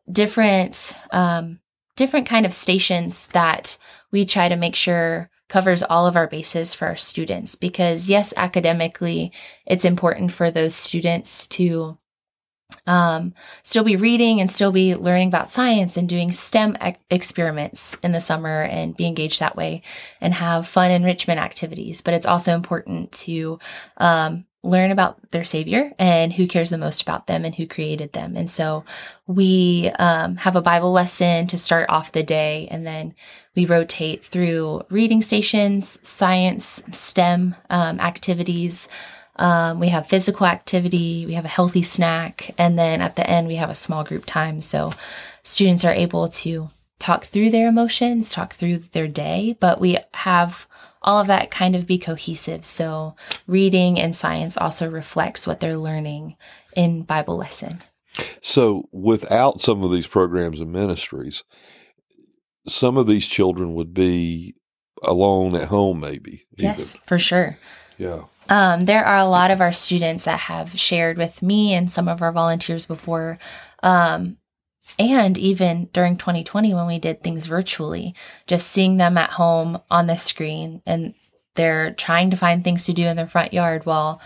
different 0.10 0.98
um, 1.12 1.60
different 1.98 2.28
kind 2.28 2.46
of 2.46 2.54
stations 2.54 3.28
that 3.28 3.78
we 4.12 4.24
try 4.24 4.48
to 4.48 4.56
make 4.56 4.76
sure 4.76 5.30
covers 5.50 5.84
all 5.84 6.08
of 6.08 6.16
our 6.16 6.27
bases 6.27 6.74
for 6.74 6.88
our 6.88 6.96
students 6.96 7.56
because 7.56 8.10
yes 8.10 8.34
academically 8.38 9.32
it's 9.66 9.86
important 9.86 10.32
for 10.32 10.51
those 10.51 10.75
students 10.75 11.48
to 11.48 11.98
um, 12.86 13.34
still 13.63 13.84
be 13.84 13.96
reading 13.96 14.42
and 14.42 14.51
still 14.51 14.72
be 14.72 14.96
learning 14.96 15.30
about 15.30 15.51
science 15.51 15.98
and 15.98 16.10
doing 16.10 16.32
STEM 16.32 16.77
experiments 17.10 17.96
in 18.04 18.12
the 18.12 18.20
summer 18.20 18.63
and 18.63 18.96
be 18.96 19.06
engaged 19.06 19.39
that 19.39 19.56
way 19.56 19.82
and 20.20 20.34
have 20.34 20.68
fun 20.68 20.92
enrichment 20.92 21.39
activities. 21.39 22.01
But 22.01 22.13
it's 22.13 22.25
also 22.25 22.54
important 22.54 23.12
to 23.13 23.60
um, 23.98 24.46
learn 24.64 24.92
about 24.92 25.32
their 25.32 25.46
savior 25.46 25.92
and 26.00 26.34
who 26.34 26.48
cares 26.48 26.70
the 26.70 26.78
most 26.78 27.02
about 27.02 27.28
them 27.28 27.46
and 27.46 27.56
who 27.56 27.68
created 27.68 28.14
them. 28.14 28.36
And 28.36 28.50
so 28.50 28.84
we 29.28 29.92
um, 30.00 30.36
have 30.38 30.56
a 30.56 30.62
bible 30.62 30.92
lesson 30.92 31.48
to 31.48 31.58
start 31.58 31.90
off 31.90 32.12
the 32.12 32.24
day 32.24 32.68
and 32.72 32.86
then 32.86 33.14
we 33.56 33.66
rotate 33.66 34.26
through 34.26 34.84
reading 34.90 35.22
stations 35.22 36.00
science 36.08 36.84
stem 36.92 37.56
um, 37.70 38.00
activities. 38.00 38.88
Um, 39.36 39.80
we 39.80 39.90
have 39.90 40.08
physical 40.08 40.48
activity 40.48 41.26
we 41.26 41.34
have 41.34 41.46
a 41.46 41.50
healthy 41.50 41.84
snack 41.84 42.52
and 42.58 42.78
then 42.78 43.02
at 43.02 43.16
the 43.16 43.30
end 43.30 43.48
we 43.48 43.56
have 43.56 43.70
a 43.70 43.76
small 43.76 44.04
group 44.04 44.26
time. 44.26 44.60
So 44.62 44.92
students 45.44 45.86
are 45.86 45.94
able 45.94 46.30
to 46.30 46.70
talk 47.00 47.26
through 47.26 47.52
their 47.52 47.68
emotions 47.68 48.32
talk 48.32 48.54
through 48.56 48.80
their 48.92 49.08
day 49.08 49.56
but 49.60 49.80
we 49.80 50.00
have 50.16 50.68
all 51.08 51.22
of 51.22 51.28
that 51.28 51.50
kind 51.50 51.74
of 51.74 51.88
be 51.88 51.98
cohesive. 51.98 52.66
So 52.66 53.16
reading 53.48 53.98
and 53.98 54.14
science 54.14 54.58
also 54.58 54.90
reflects 54.90 55.48
what 55.48 55.62
they're 55.62 55.78
learning 55.78 56.36
in 56.76 57.04
Bible 57.04 57.38
lesson. 57.38 57.80
So 58.42 58.90
without 58.92 59.62
some 59.62 59.84
of 59.84 59.92
these 59.92 60.06
programs 60.06 60.60
and 60.60 60.74
ministries, 60.74 61.46
some 62.68 62.98
of 62.98 63.08
these 63.08 63.26
children 63.26 63.74
would 63.76 63.94
be 63.94 64.56
alone 65.02 65.56
at 65.56 65.70
home, 65.70 66.02
maybe. 66.02 66.46
Yes, 66.58 66.98
for 67.06 67.18
sure. 67.18 67.58
Yeah. 67.98 68.24
Um, 68.50 68.82
there 68.82 69.06
are 69.06 69.18
a 69.18 69.30
lot 69.30 69.50
of 69.50 69.62
our 69.62 69.74
students 69.74 70.26
that 70.26 70.42
have 70.42 70.78
shared 70.78 71.18
with 71.18 71.42
me 71.42 71.74
and 71.74 71.90
some 71.90 72.10
of 72.10 72.22
our 72.22 72.34
volunteers 72.34 72.86
before 72.86 73.40
um, 73.82 74.38
and 75.00 75.38
even 75.38 75.89
during 75.94 76.17
2020, 76.17 76.74
when 76.74 76.88
we 76.88 77.00
did 77.00 77.24
things 77.24 77.46
virtually, 77.46 78.15
just 78.48 78.67
seeing 78.67 78.98
them 78.98 79.17
at 79.17 79.32
home 79.32 79.79
on 79.89 80.08
the 80.08 80.15
screen 80.15 80.82
and 80.86 81.13
they're 81.56 81.91
trying 81.91 82.29
to 82.32 82.38
find 82.38 82.63
things 82.63 82.86
to 82.86 82.94
do 82.94 83.06
in 83.06 83.17
their 83.17 83.27
front 83.27 83.53
yard 83.53 83.86
while 83.86 84.22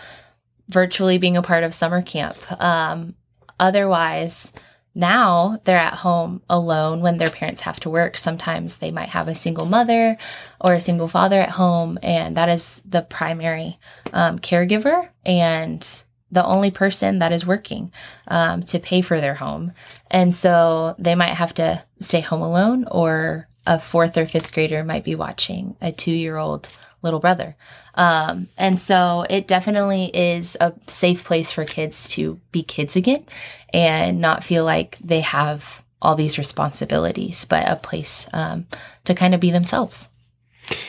virtually 0.68 1.18
being 1.18 1.36
a 1.36 1.42
part 1.42 1.64
of 1.64 1.74
summer 1.74 2.02
camp. 2.02 2.36
Um, 2.60 3.14
otherwise, 3.58 4.52
now 4.94 5.60
they're 5.64 5.78
at 5.78 5.94
home 5.94 6.42
alone 6.48 7.00
when 7.00 7.16
their 7.16 7.30
parents 7.30 7.62
have 7.62 7.80
to 7.80 7.90
work. 7.90 8.16
Sometimes 8.16 8.76
they 8.76 8.90
might 8.90 9.08
have 9.08 9.28
a 9.28 9.34
single 9.34 9.64
mother 9.64 10.16
or 10.60 10.74
a 10.74 10.80
single 10.80 11.08
father 11.08 11.40
at 11.40 11.50
home, 11.50 11.98
and 12.02 12.36
that 12.36 12.48
is 12.48 12.82
the 12.84 13.02
primary 13.02 13.78
um, 14.12 14.38
caregiver. 14.38 15.08
And 15.24 15.86
the 16.32 16.44
only 16.44 16.70
person 16.70 17.20
that 17.20 17.32
is 17.32 17.46
working 17.46 17.92
um, 18.26 18.62
to 18.64 18.80
pay 18.80 19.02
for 19.02 19.20
their 19.20 19.34
home. 19.34 19.72
And 20.10 20.34
so 20.34 20.96
they 20.98 21.14
might 21.14 21.34
have 21.34 21.54
to 21.54 21.84
stay 22.00 22.20
home 22.20 22.42
alone, 22.42 22.86
or 22.90 23.48
a 23.66 23.78
fourth 23.78 24.16
or 24.16 24.26
fifth 24.26 24.52
grader 24.52 24.82
might 24.82 25.04
be 25.04 25.14
watching 25.14 25.76
a 25.80 25.92
two 25.92 26.12
year 26.12 26.36
old 26.36 26.68
little 27.02 27.20
brother. 27.20 27.54
Um, 27.94 28.48
and 28.56 28.78
so 28.78 29.26
it 29.28 29.46
definitely 29.46 30.06
is 30.14 30.56
a 30.60 30.72
safe 30.86 31.24
place 31.24 31.52
for 31.52 31.64
kids 31.64 32.08
to 32.10 32.40
be 32.50 32.62
kids 32.62 32.96
again 32.96 33.26
and 33.72 34.20
not 34.20 34.44
feel 34.44 34.64
like 34.64 34.98
they 34.98 35.20
have 35.20 35.84
all 36.00 36.14
these 36.14 36.38
responsibilities, 36.38 37.44
but 37.44 37.68
a 37.68 37.76
place 37.76 38.26
um, 38.32 38.66
to 39.04 39.14
kind 39.14 39.34
of 39.34 39.40
be 39.40 39.50
themselves. 39.50 40.08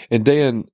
And 0.10 0.24
Dan, 0.24 0.66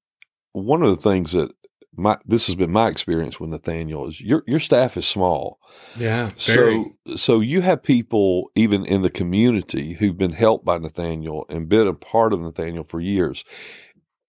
one 0.53 0.83
of 0.83 0.95
the 0.95 1.01
things 1.01 1.31
that 1.31 1.51
my 1.99 2.17
this 2.25 2.47
has 2.47 2.55
been 2.55 2.71
my 2.71 2.87
experience 2.87 3.39
with 3.39 3.49
Nathaniel 3.49 4.07
is 4.07 4.21
your 4.21 4.43
your 4.47 4.59
staff 4.59 4.97
is 4.97 5.07
small. 5.07 5.59
Yeah. 5.97 6.31
Very. 6.37 6.95
So 7.09 7.15
so 7.15 7.39
you 7.39 7.61
have 7.61 7.83
people 7.83 8.51
even 8.55 8.85
in 8.85 9.01
the 9.01 9.09
community 9.09 9.93
who've 9.93 10.17
been 10.17 10.33
helped 10.33 10.65
by 10.65 10.77
Nathaniel 10.77 11.45
and 11.49 11.69
been 11.69 11.87
a 11.87 11.93
part 11.93 12.33
of 12.33 12.41
Nathaniel 12.41 12.83
for 12.83 12.99
years. 12.99 13.43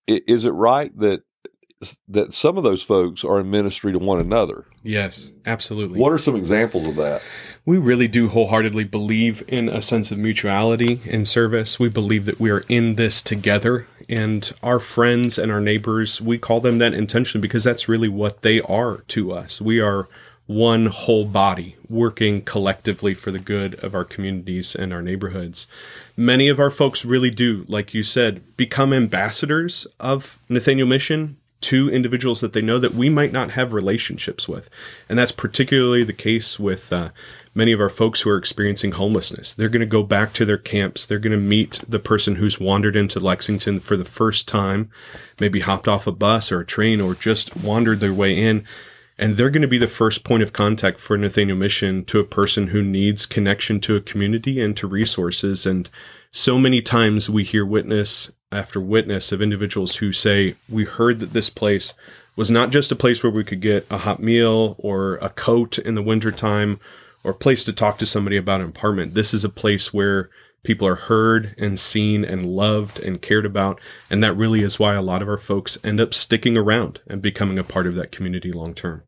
Is 0.07 0.45
it 0.45 0.51
right 0.51 0.97
that 0.99 1.23
that 2.09 2.35
some 2.35 2.59
of 2.59 2.65
those 2.65 2.83
folks 2.83 3.25
are 3.25 3.41
in 3.41 3.51
ministry 3.51 3.93
to 3.93 3.99
one 3.99 4.21
another. 4.21 4.67
Yes, 4.83 5.33
absolutely. 5.47 5.99
What 5.99 6.13
are 6.13 6.19
some 6.19 6.37
examples 6.37 6.87
of 6.87 6.97
that? 6.97 7.23
We 7.65 7.79
really 7.79 8.07
do 8.07 8.29
wholeheartedly 8.29 8.85
believe 8.85 9.43
in 9.49 9.71
a 9.71 9.81
sense 9.81 10.11
of 10.11 10.19
mutuality 10.19 11.01
in 11.07 11.25
service. 11.25 11.79
We 11.79 11.89
believe 11.89 12.27
that 12.27 12.39
we 12.39 12.51
are 12.51 12.65
in 12.69 12.97
this 12.97 13.23
together 13.23 13.87
and 14.11 14.53
our 14.63 14.81
friends 14.81 15.39
and 15.39 15.53
our 15.53 15.61
neighbors, 15.61 16.21
we 16.21 16.37
call 16.37 16.61
them 16.61 16.79
that 16.79 16.93
intentionally 16.93 17.41
because 17.41 17.65
that's 17.65 17.89
really 17.89 18.09
what 18.09 18.43
they 18.43 18.61
are 18.63 18.99
to 19.09 19.33
us. 19.33 19.61
We 19.61 19.81
are 19.81 20.09
one 20.47 20.87
whole 20.87 21.25
body 21.25 21.77
working 21.89 22.43
collectively 22.43 23.15
for 23.15 23.31
the 23.31 23.39
good 23.39 23.77
of 23.85 23.95
our 23.95 24.05
communities 24.05 24.75
and 24.75 24.93
our 24.93 25.01
neighborhoods. 25.01 25.69
Many 26.17 26.49
of 26.49 26.59
our 26.59 26.71
folks 26.71 27.05
really 27.05 27.31
do, 27.31 27.65
like 27.69 27.95
you 27.95 28.03
said, 28.03 28.57
become 28.57 28.93
ambassadors 28.93 29.87
of 30.01 30.41
Nathaniel 30.49 30.89
Mission 30.89 31.37
to 31.61 31.89
individuals 31.89 32.41
that 32.41 32.53
they 32.53 32.63
know 32.63 32.79
that 32.79 32.95
we 32.95 33.09
might 33.09 33.33
not 33.33 33.53
have 33.53 33.73
relationships 33.73 34.49
with. 34.49 34.69
And 35.09 35.17
that's 35.17 35.31
particularly 35.31 36.03
the 36.03 36.13
case 36.13 36.59
with 36.59 36.93
uh, 36.93 37.11
many 37.55 37.73
of 37.73 37.81
our 37.81 37.89
folks 37.89 38.21
who 38.21 38.31
are 38.31 38.37
experiencing 38.37 38.93
homelessness. 38.93 39.55
They're 39.55 39.69
going 39.69 39.81
to 39.81 39.87
go 39.87 40.03
back 40.03 40.33
to 40.35 40.45
their 40.45 40.59
camps. 40.59 41.05
They're 41.05 41.19
going 41.19 41.33
to 41.33 41.37
meet 41.39 41.81
the 41.89 41.99
person 41.99 42.37
who's 42.37 42.61
wandered 42.61 42.97
into 42.97 43.19
Lexington 43.19 43.81
for 43.81 43.97
the 43.97 44.05
first 44.05 44.47
time, 44.47 44.91
maybe 45.41 45.61
hopped 45.61 45.89
off 45.89 46.07
a 46.07 46.13
bus 46.13 46.53
or 46.53 46.61
a 46.61 46.67
train 46.67 47.01
or 47.01 47.15
just 47.15 47.57
wandered 47.57 48.01
their 48.01 48.15
way 48.15 48.39
in. 48.39 48.65
And 49.19 49.37
they're 49.37 49.51
going 49.51 49.63
to 49.63 49.69
be 49.69 49.79
the 49.79 49.87
first 49.87 50.25
point 50.25 50.43
of 50.43 50.53
contact 50.53 51.01
for 51.01 51.19
Nathaniel 51.19 51.57
Mission 51.57 52.05
to 52.07 52.21
a 52.21 52.25
person 52.25 52.69
who 52.69 52.83
needs 52.83 53.27
connection 53.27 53.79
to 53.81 53.97
a 53.97 54.01
community 54.01 54.61
and 54.61 54.77
to 54.79 54.87
resources. 54.87 55.67
And 55.67 55.91
so 56.31 56.59
many 56.59 56.81
times 56.81 57.29
we 57.29 57.45
hear 57.45 57.67
witness 57.67 58.31
after 58.53 58.81
witness 58.81 59.31
of 59.33 59.43
individuals 59.43 59.97
who 59.97 60.13
say, 60.13 60.55
We 60.69 60.85
heard 60.85 61.19
that 61.21 61.35
this 61.35 61.51
place 61.51 61.95
was 62.35 62.51
not 62.51 62.71
just 62.71 62.91
a 62.93 62.97
place 62.97 63.23
where 63.23 63.31
we 63.31 63.45
could 63.45 63.61
get 63.61 63.87
a 63.91 63.99
hot 63.99 64.23
meal 64.23 64.77
or 64.79 65.17
a 65.17 65.29
coat 65.29 65.79
in 65.79 65.97
the 65.97 66.03
wintertime 66.03 66.81
or 67.25 67.35
place 67.35 67.65
to 67.65 67.73
talk 67.73 67.99
to 67.99 68.07
somebody 68.07 68.37
about 68.37 68.61
an 68.61 68.69
apartment. 68.69 69.15
This 69.15 69.35
is 69.35 69.45
a 69.45 69.49
place 69.49 69.93
where 69.93 70.31
people 70.63 70.87
are 70.87 70.97
heard 70.97 71.55
and 71.59 71.79
seen 71.79 72.25
and 72.25 72.45
loved 72.47 73.01
and 73.01 73.23
cared 73.23 73.47
about. 73.47 73.81
And 74.11 74.23
that 74.23 74.37
really 74.37 74.63
is 74.63 74.79
why 74.79 74.95
a 74.95 75.03
lot 75.03 75.23
of 75.23 75.29
our 75.29 75.39
folks 75.39 75.79
end 75.83 76.01
up 76.01 76.13
sticking 76.15 76.57
around 76.57 77.01
and 77.07 77.23
becoming 77.23 77.59
a 77.59 77.65
part 77.65 77.87
of 77.87 77.95
that 77.95 78.13
community 78.13 78.53
long 78.53 78.75
term. 78.75 79.03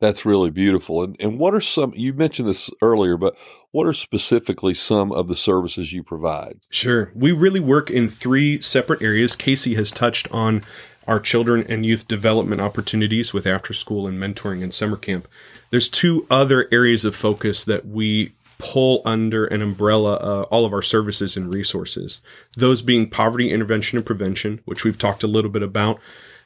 That's 0.00 0.24
really 0.24 0.50
beautiful. 0.50 1.02
And, 1.02 1.16
and 1.20 1.38
what 1.38 1.54
are 1.54 1.60
some, 1.60 1.92
you 1.94 2.14
mentioned 2.14 2.48
this 2.48 2.70
earlier, 2.80 3.18
but 3.18 3.36
what 3.70 3.86
are 3.86 3.92
specifically 3.92 4.72
some 4.72 5.12
of 5.12 5.28
the 5.28 5.36
services 5.36 5.92
you 5.92 6.02
provide? 6.02 6.60
Sure. 6.70 7.12
We 7.14 7.32
really 7.32 7.60
work 7.60 7.90
in 7.90 8.08
three 8.08 8.62
separate 8.62 9.02
areas. 9.02 9.36
Casey 9.36 9.74
has 9.74 9.90
touched 9.90 10.30
on 10.32 10.64
our 11.08 11.18
children 11.18 11.64
and 11.68 11.84
youth 11.84 12.06
development 12.06 12.60
opportunities 12.60 13.32
with 13.32 13.46
after 13.46 13.72
school 13.72 14.06
and 14.06 14.20
mentoring 14.20 14.62
and 14.62 14.72
summer 14.72 14.96
camp. 14.96 15.26
There's 15.70 15.88
two 15.88 16.26
other 16.30 16.68
areas 16.70 17.04
of 17.04 17.16
focus 17.16 17.64
that 17.64 17.86
we 17.86 18.34
pull 18.58 19.00
under 19.04 19.46
an 19.46 19.62
umbrella 19.62 20.16
uh, 20.16 20.42
all 20.50 20.64
of 20.64 20.72
our 20.72 20.82
services 20.82 21.36
and 21.36 21.52
resources. 21.54 22.20
Those 22.56 22.82
being 22.82 23.08
poverty 23.08 23.50
intervention 23.50 23.96
and 23.96 24.06
prevention, 24.06 24.60
which 24.66 24.84
we've 24.84 24.98
talked 24.98 25.22
a 25.22 25.28
little 25.28 25.50
bit 25.50 25.62
about, 25.62 25.98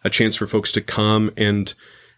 a 0.04 0.10
chance 0.10 0.36
for 0.36 0.46
folks 0.46 0.70
to 0.72 0.80
come 0.80 1.32
and 1.36 1.74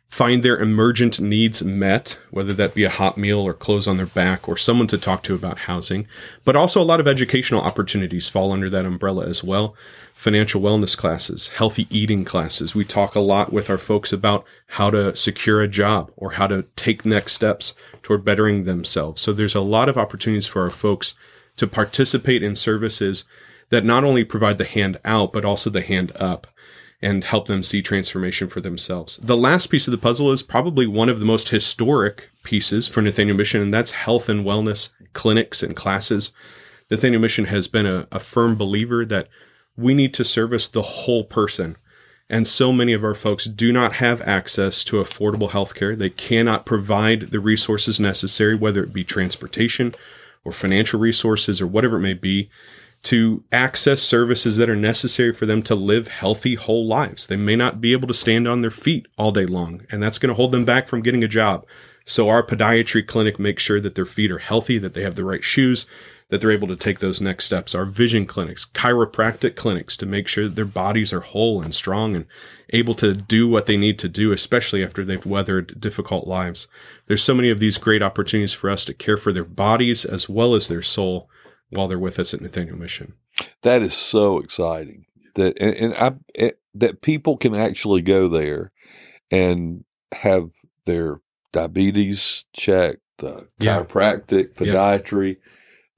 find 0.08 0.42
their 0.42 0.58
emergent 0.58 1.20
needs 1.20 1.62
met, 1.62 2.20
whether 2.30 2.52
that 2.52 2.75
be 2.75 2.84
a 2.84 2.90
hot 2.90 3.18
meal 3.18 3.40
or 3.40 3.52
clothes 3.52 3.88
on 3.88 3.96
their 3.96 4.06
back 4.06 4.49
or 4.49 4.56
someone 4.56 4.87
to 4.87 4.96
talk 4.96 5.25
to 5.25 5.34
about 5.34 5.61
housing. 5.61 6.06
But 6.44 6.54
also 6.54 6.80
a 6.80 6.84
lot 6.84 7.00
of 7.00 7.08
educational 7.08 7.62
opportunities 7.62 8.28
fall 8.28 8.52
under 8.52 8.70
that 8.70 8.84
umbrella 8.84 9.26
as 9.26 9.42
well. 9.42 9.75
Financial 10.14 10.61
wellness 10.61 10.96
classes, 10.96 11.49
healthy 11.49 11.88
eating 11.90 12.25
classes. 12.25 12.76
We 12.76 12.84
talk 12.84 13.16
a 13.16 13.20
lot 13.20 13.52
with 13.52 13.68
our 13.68 13.78
folks 13.78 14.12
about 14.12 14.44
how 14.68 14.90
to 14.90 15.16
secure 15.16 15.61
a 15.61 15.68
job 15.68 16.12
or 16.16 16.32
how 16.32 16.46
to 16.46 16.64
take 16.76 17.04
next 17.04 17.32
steps 17.32 17.75
toward 18.02 18.25
bettering 18.25 18.62
themselves. 18.62 19.20
So 19.20 19.32
there's 19.32 19.56
a 19.56 19.61
lot 19.61 19.88
of 19.88 19.99
opportunities 19.99 20.46
for 20.46 20.62
our 20.62 20.70
folks 20.70 21.14
to 21.56 21.66
participate 21.66 22.42
in 22.42 22.54
services 22.54 23.25
that 23.70 23.84
not 23.84 24.04
only 24.04 24.23
provide 24.25 24.58
the 24.58 24.64
hand 24.64 25.00
out, 25.04 25.32
but 25.32 25.44
also 25.44 25.70
the 25.70 25.82
hand 25.82 26.12
up 26.16 26.46
and 27.04 27.23
help 27.23 27.46
them 27.46 27.62
see 27.62 27.82
transformation 27.82 28.49
for 28.49 28.62
themselves. 28.62 29.18
The 29.18 29.37
last 29.37 29.66
piece 29.66 29.87
of 29.87 29.92
the 29.92 29.99
puzzle 29.99 30.32
is 30.32 30.42
probably 30.42 30.87
one 30.87 31.11
of 31.11 31.20
the 31.20 31.26
most 31.26 31.50
historic 31.50 32.30
pieces 32.44 32.88
for 32.88 33.02
Nathaniel 33.02 33.37
Mission, 33.37 33.61
and 33.61 33.75
that's 33.75 33.90
health 33.90 34.30
and 34.30 34.42
wellness 34.42 34.90
clinics 35.12 35.62
and 35.62 35.76
classes. 35.76 36.32
Nathaniel 36.90 37.20
Mission 37.20 37.44
has 37.44 37.68
been 37.68 37.84
a, 37.84 38.08
a 38.11 38.18
firm 38.18 38.56
believer 38.56 39.04
that 39.04 39.28
we 39.76 39.92
need 39.92 40.14
to 40.14 40.25
service 40.25 40.66
the 40.66 40.80
whole 40.80 41.25
person. 41.25 41.76
And 42.30 42.49
so 42.49 42.73
many 42.73 42.94
of 42.94 43.04
our 43.04 43.14
folks 43.14 43.44
do 43.44 43.70
not 43.70 43.94
have 43.94 44.23
access 44.23 44.82
to 44.84 44.96
affordable 44.96 45.50
health 45.50 45.75
care. 45.75 45.94
They 45.94 46.08
cannot 46.08 46.64
provide 46.64 47.32
the 47.32 47.40
resources 47.40 48.00
necessary, 48.00 48.54
whether 48.54 48.82
it 48.82 48.94
be 48.94 49.04
transportation 49.04 49.94
or 50.42 50.52
financial 50.52 50.99
resources 50.99 51.61
or 51.61 51.66
whatever 51.66 51.99
it 51.99 52.00
may 52.00 52.14
be 52.14 52.49
to 53.04 53.44
access 53.52 54.02
services 54.02 54.56
that 54.56 54.70
are 54.70 54.76
necessary 54.76 55.32
for 55.32 55.46
them 55.46 55.62
to 55.62 55.75
live 55.75 56.08
healthy, 56.08 56.54
whole 56.54 56.87
lives. 56.87 57.26
They 57.26 57.37
may 57.37 57.54
not 57.54 57.80
be 57.80 57.92
able 57.92 58.08
to 58.08 58.14
stand 58.14 58.49
on 58.49 58.62
their 58.62 58.70
feet 58.70 59.06
all 59.18 59.30
day 59.30 59.46
long, 59.46 59.82
and 59.90 60.02
that's 60.02 60.18
going 60.18 60.28
to 60.28 60.34
hold 60.34 60.52
them 60.52 60.64
back 60.64 60.88
from 60.88 61.02
getting 61.02 61.23
a 61.23 61.28
job. 61.28 61.66
So 62.06 62.28
our 62.28 62.42
podiatry 62.42 63.06
clinic 63.06 63.38
makes 63.38 63.62
sure 63.62 63.80
that 63.80 63.94
their 63.94 64.06
feet 64.06 64.30
are 64.30 64.38
healthy, 64.38 64.78
that 64.78 64.94
they 64.94 65.02
have 65.02 65.14
the 65.14 65.25
right 65.25 65.44
shoes, 65.44 65.87
that 66.28 66.40
they're 66.40 66.50
able 66.50 66.68
to 66.68 66.76
take 66.76 67.00
those 67.00 67.20
next 67.20 67.44
steps. 67.44 67.75
Our 67.75 67.84
vision 67.84 68.25
clinics, 68.26 68.64
chiropractic 68.64 69.54
clinics 69.54 69.96
to 69.99 70.06
make 70.06 70.26
sure 70.26 70.44
that 70.44 70.54
their 70.54 70.64
bodies 70.64 71.12
are 71.12 71.20
whole 71.20 71.62
and 71.62 71.75
strong 71.75 72.16
and 72.16 72.26
able 72.70 72.94
to 72.94 73.14
do 73.14 73.46
what 73.46 73.66
they 73.66 73.76
need 73.76 73.99
to 74.00 74.08
do, 74.08 74.32
especially 74.32 74.82
after 74.82 75.04
they've 75.04 75.25
weathered 75.25 75.78
difficult 75.78 76.26
lives. 76.26 76.66
There's 77.06 77.23
so 77.23 77.34
many 77.34 77.50
of 77.50 77.61
these 77.61 77.76
great 77.76 78.02
opportunities 78.02 78.54
for 78.54 78.70
us 78.70 78.84
to 78.87 78.94
care 78.94 79.18
for 79.18 79.32
their 79.32 79.44
bodies 79.44 80.06
as 80.06 80.28
well 80.28 80.54
as 80.54 80.68
their 80.68 80.82
soul 80.82 81.28
while 81.71 81.88
they're 81.88 81.99
with 81.99 82.18
us 82.18 82.35
at 82.35 82.40
Nathaniel 82.40 82.78
Mission. 82.78 83.14
That 83.62 83.83
is 83.83 83.94
so 83.94 84.38
exciting 84.38 85.06
that 85.35 85.56
and, 85.61 85.75
and 85.75 85.94
I 85.94 86.12
it, 86.35 86.61
that 86.75 87.02
people 87.02 87.37
can 87.37 87.54
actually 87.54 88.02
go 88.02 88.28
there 88.28 88.73
and 89.30 89.85
have 90.12 90.50
their 90.87 91.21
diabetes 91.52 92.44
checked, 92.52 93.00
the 93.18 93.49
Yeah. 93.59 93.83
chiropractic, 93.83 94.61
Yeah. 94.61 94.73
podiatry. 94.75 95.37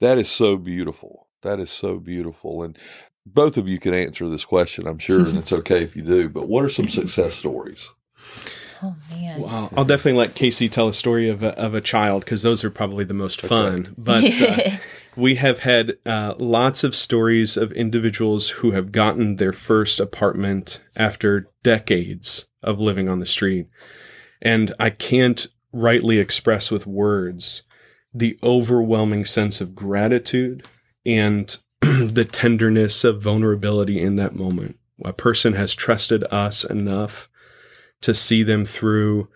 That 0.01 0.17
is 0.17 0.29
so 0.29 0.57
beautiful. 0.57 1.27
That 1.43 1.59
is 1.59 1.71
so 1.71 1.97
beautiful. 1.99 2.63
And 2.63 2.77
both 3.25 3.57
of 3.57 3.67
you 3.67 3.79
can 3.79 3.93
answer 3.93 4.29
this 4.29 4.45
question, 4.45 4.87
I'm 4.87 4.99
sure, 4.99 5.19
and 5.27 5.37
it's 5.37 5.51
okay 5.51 5.83
if 5.83 5.95
you 5.95 6.01
do. 6.03 6.29
But 6.29 6.47
what 6.47 6.63
are 6.63 6.69
some 6.69 6.87
success 6.89 7.35
stories? 7.35 7.89
Oh 8.83 8.95
man. 9.09 9.41
Wow. 9.41 9.71
I'll 9.75 9.85
definitely 9.85 10.19
let 10.19 10.35
Casey 10.35 10.69
tell 10.69 10.87
a 10.87 10.93
story 10.93 11.27
of 11.29 11.41
a, 11.41 11.57
of 11.57 11.73
a 11.73 11.81
child 11.81 12.23
because 12.23 12.43
those 12.43 12.63
are 12.63 12.69
probably 12.69 13.05
the 13.05 13.15
most 13.15 13.41
fun. 13.41 13.95
But 13.97 14.23
uh, 14.39 14.69
we 15.17 15.35
have 15.35 15.59
had 15.59 15.97
uh, 16.05 16.35
lots 16.37 16.83
of 16.83 16.95
stories 16.95 17.57
of 17.57 17.71
individuals 17.71 18.49
who 18.49 18.71
have 18.71 18.91
gotten 18.91 19.37
their 19.37 19.51
first 19.51 19.99
apartment 19.99 20.79
after 20.95 21.49
decades 21.63 22.47
of 22.61 22.79
living 22.79 23.09
on 23.09 23.19
the 23.19 23.25
street. 23.25 23.67
And 24.43 24.73
I 24.79 24.91
can't 24.91 25.47
rightly 25.73 26.19
express 26.19 26.69
with 26.69 26.85
words 26.85 27.63
the 28.13 28.37
overwhelming 28.43 29.25
sense 29.25 29.59
of 29.59 29.75
gratitude 29.75 30.63
and 31.03 31.57
the 31.81 32.27
tenderness 32.31 33.03
of 33.03 33.21
vulnerability 33.21 33.99
in 33.99 34.17
that 34.17 34.35
moment. 34.35 34.77
A 35.03 35.13
person 35.13 35.53
has 35.53 35.73
trusted 35.73 36.23
us 36.25 36.63
enough 36.63 37.27
to 38.01 38.13
see 38.13 38.43
them 38.43 38.65
through 38.65 39.29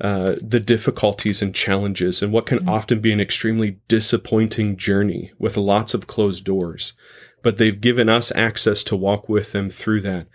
uh, 0.00 0.34
the 0.42 0.60
difficulties 0.60 1.40
and 1.40 1.54
challenges 1.54 2.22
and 2.22 2.32
what 2.32 2.46
can 2.46 2.68
often 2.68 3.00
be 3.00 3.12
an 3.12 3.20
extremely 3.20 3.78
disappointing 3.88 4.76
journey 4.76 5.32
with 5.38 5.56
lots 5.56 5.94
of 5.94 6.06
closed 6.06 6.44
doors. 6.44 6.92
But 7.42 7.56
they've 7.56 7.80
given 7.80 8.08
us 8.08 8.32
access 8.34 8.82
to 8.84 8.96
walk 8.96 9.28
with 9.28 9.52
them 9.52 9.70
through 9.70 10.02
that. 10.02 10.26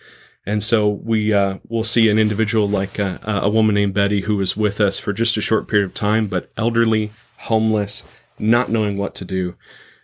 And 0.45 0.63
so 0.63 0.89
we 0.89 1.33
uh, 1.33 1.59
will 1.69 1.83
see 1.83 2.09
an 2.09 2.17
individual 2.17 2.67
like 2.67 2.99
uh, 2.99 3.19
a 3.23 3.49
woman 3.49 3.75
named 3.75 3.93
Betty 3.93 4.21
who 4.21 4.37
was 4.37 4.57
with 4.57 4.81
us 4.81 4.97
for 4.97 5.13
just 5.13 5.37
a 5.37 5.41
short 5.41 5.67
period 5.67 5.85
of 5.85 5.93
time, 5.93 6.25
but 6.27 6.49
elderly, 6.57 7.11
homeless, 7.37 8.03
not 8.39 8.69
knowing 8.69 8.97
what 8.97 9.13
to 9.15 9.25
do. 9.25 9.55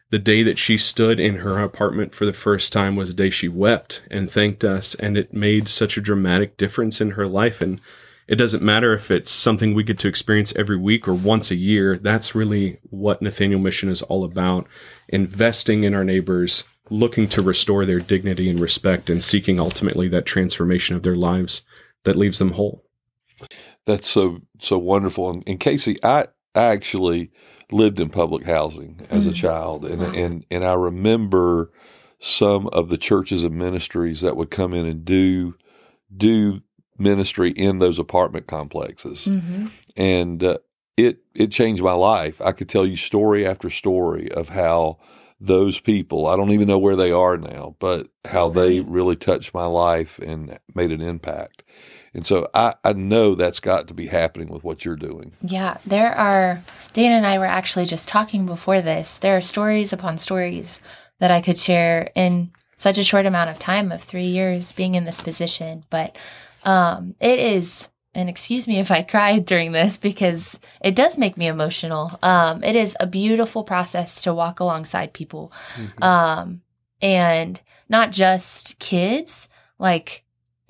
The 0.10 0.20
day 0.20 0.44
that 0.44 0.60
she 0.60 0.78
stood 0.78 1.20
in 1.20 1.38
her 1.38 1.60
apartment 1.60 2.14
for 2.14 2.26
the 2.26 2.34
first 2.34 2.72
time 2.72 2.96
was 2.96 3.10
the 3.10 3.16
day 3.16 3.30
she 3.30 3.50
wept 3.50 4.04
and 4.12 4.30
thanked 4.30 4.64
us, 4.64 4.94
and 4.96 5.18
it 5.18 5.34
made 5.34 5.68
such 5.68 5.98
a 5.98 6.02
dramatic 6.02 6.56
difference 6.56 7.02
in 7.02 7.12
her 7.12 7.28
life. 7.28 7.60
And 7.60 7.82
it 8.28 8.36
doesn't 8.36 8.64
matter 8.64 8.94
if 8.94 9.10
it's 9.10 9.32
something 9.32 9.74
we 9.74 9.84
get 9.84 10.00
to 10.00 10.08
experience 10.08 10.54
every 10.56 10.78
week 10.78 11.08
or 11.08 11.14
once 11.14 11.50
a 11.50 11.56
year. 11.56 11.98
That's 11.98 12.36
really 12.36 12.80
what 12.84 13.22
Nathaniel 13.22 13.60
Mission 13.60 13.90
is 13.90 14.02
all 14.02 14.26
about 14.26 14.68
investing 15.08 15.84
in 15.84 15.94
our 15.94 16.04
neighbors, 16.04 16.66
looking 16.90 17.30
to 17.30 17.42
restore 17.42 17.86
their 17.86 18.00
dignity 18.00 18.50
and 18.50 18.60
respect, 18.60 19.10
and 19.10 19.24
seeking 19.24 19.60
ultimately 19.60 20.10
that 20.10 20.26
transformation 20.26 20.96
of 20.96 21.04
their 21.04 21.16
lives 21.16 21.64
that 22.04 22.18
leaves 22.18 22.40
them 22.40 22.54
whole. 22.54 22.84
That's 23.86 24.10
so 24.10 24.40
so 24.60 24.78
wonderful. 24.78 25.30
And, 25.30 25.44
and 25.48 25.60
Casey, 25.60 25.98
I 26.04 26.28
I 26.54 26.66
actually 26.66 27.32
lived 27.72 28.00
in 28.00 28.10
public 28.10 28.46
housing 28.46 29.08
as 29.10 29.26
a 29.26 29.30
hmm. 29.30 29.36
child, 29.36 29.86
and 29.86 30.02
and 30.02 30.46
and 30.52 30.66
I 30.66 30.74
remember 30.74 31.72
some 32.20 32.68
of 32.70 32.90
the 32.90 32.98
churches 32.98 33.44
and 33.44 33.56
ministries 33.56 34.22
that 34.22 34.36
would 34.36 34.50
come 34.50 34.74
in 34.74 34.86
and 34.86 35.06
do 35.06 35.56
do 36.16 36.62
ministry 36.98 37.52
in 37.52 37.80
those 37.80 38.00
apartment 38.00 38.48
complexes, 38.48 39.26
hmm 39.26 39.68
and 39.96 40.44
uh, 40.44 40.58
it 40.96 41.20
it 41.34 41.52
changed 41.52 41.82
my 41.84 41.94
life. 41.94 42.40
I 42.42 42.52
could 42.52 42.70
tell 42.70 42.86
you 42.86 42.96
story 42.96 43.48
after 43.48 43.70
story 43.70 44.32
of 44.32 44.50
how 44.50 44.98
those 45.40 45.80
people 45.80 46.28
I 46.28 46.36
don't 46.36 46.52
even 46.52 46.68
know 46.68 46.80
where 46.80 46.96
they 46.96 47.12
are 47.12 47.38
now, 47.38 47.76
but 47.80 48.10
how 48.26 48.50
they 48.50 48.82
really 48.82 49.16
touched 49.16 49.54
my 49.54 49.66
life 49.66 50.20
and 50.20 50.60
made 50.74 50.92
an 50.92 51.02
impact. 51.02 51.64
And 52.14 52.26
so 52.26 52.50
I, 52.54 52.74
I 52.84 52.94
know 52.94 53.36
that's 53.36 53.60
got 53.60 53.88
to 53.90 53.94
be 53.94 54.08
happening 54.08 54.50
with 54.50 54.64
what 54.64 54.84
you're 54.84 54.96
doing. 54.96 55.34
Yeah, 55.42 55.78
there 55.86 56.12
are. 56.14 56.64
Dana 56.94 57.16
and 57.16 57.28
I 57.28 57.38
were 57.38 57.46
actually 57.46 57.86
just 57.86 58.10
talking 58.10 58.48
before 58.48 58.82
this. 58.82 59.20
There 59.20 59.38
are 59.38 59.42
stories 59.42 59.94
upon 59.94 60.18
stories 60.18 60.82
that 61.20 61.30
I 61.30 61.42
could 61.42 61.60
share 61.60 62.10
in 62.16 62.50
such 62.76 62.98
a 62.98 63.04
short 63.04 63.28
amount 63.28 63.52
of 63.52 63.60
time 63.60 63.92
of 63.92 64.02
three 64.02 64.26
years 64.26 64.72
being 64.72 64.96
in 64.96 65.06
this 65.06 65.22
position. 65.22 65.84
But 65.92 66.18
um, 66.68 67.16
it 67.22 67.40
is, 67.40 67.88
and 68.14 68.30
excuse 68.30 68.68
me 68.68 68.78
if 68.78 68.92
I 68.92 69.02
cried 69.02 69.46
during 69.52 69.72
this 69.72 69.98
because 69.98 70.60
it 70.82 70.96
does 70.96 71.18
make 71.18 71.38
me 71.38 71.48
emotional. 71.48 72.20
Um, 72.22 72.64
it 72.64 72.76
is 72.76 72.96
a 73.00 73.08
beautiful 73.08 73.64
process 73.64 74.22
to 74.24 74.34
walk 74.34 74.60
alongside 74.60 75.14
people, 75.14 75.52
um, 76.02 76.62
and 77.02 77.60
not 77.88 78.12
just 78.12 78.78
kids, 78.80 79.48
like 79.80 80.26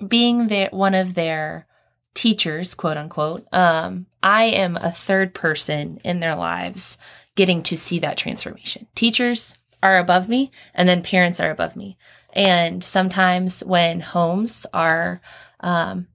being 0.06 0.46
their 0.46 0.68
one 0.70 0.94
of 0.94 1.14
their 1.14 1.66
teachers, 2.14 2.74
quote 2.74 2.96
unquote, 2.96 3.46
um, 3.52 4.06
I 4.22 4.44
am 4.44 4.76
a 4.76 4.92
third 4.92 5.34
person 5.34 5.98
in 6.04 6.20
their 6.20 6.36
lives 6.36 6.96
getting 7.34 7.62
to 7.64 7.76
see 7.76 7.98
that 8.00 8.16
transformation. 8.16 8.86
Teachers 8.94 9.56
are 9.82 9.98
above 9.98 10.28
me, 10.28 10.50
and 10.74 10.88
then 10.88 11.02
parents 11.02 11.40
are 11.40 11.50
above 11.50 11.76
me. 11.76 11.96
And 12.34 12.84
sometimes 12.84 13.64
when 13.64 14.00
homes 14.00 14.66
are 14.72 15.20
um, 15.60 16.06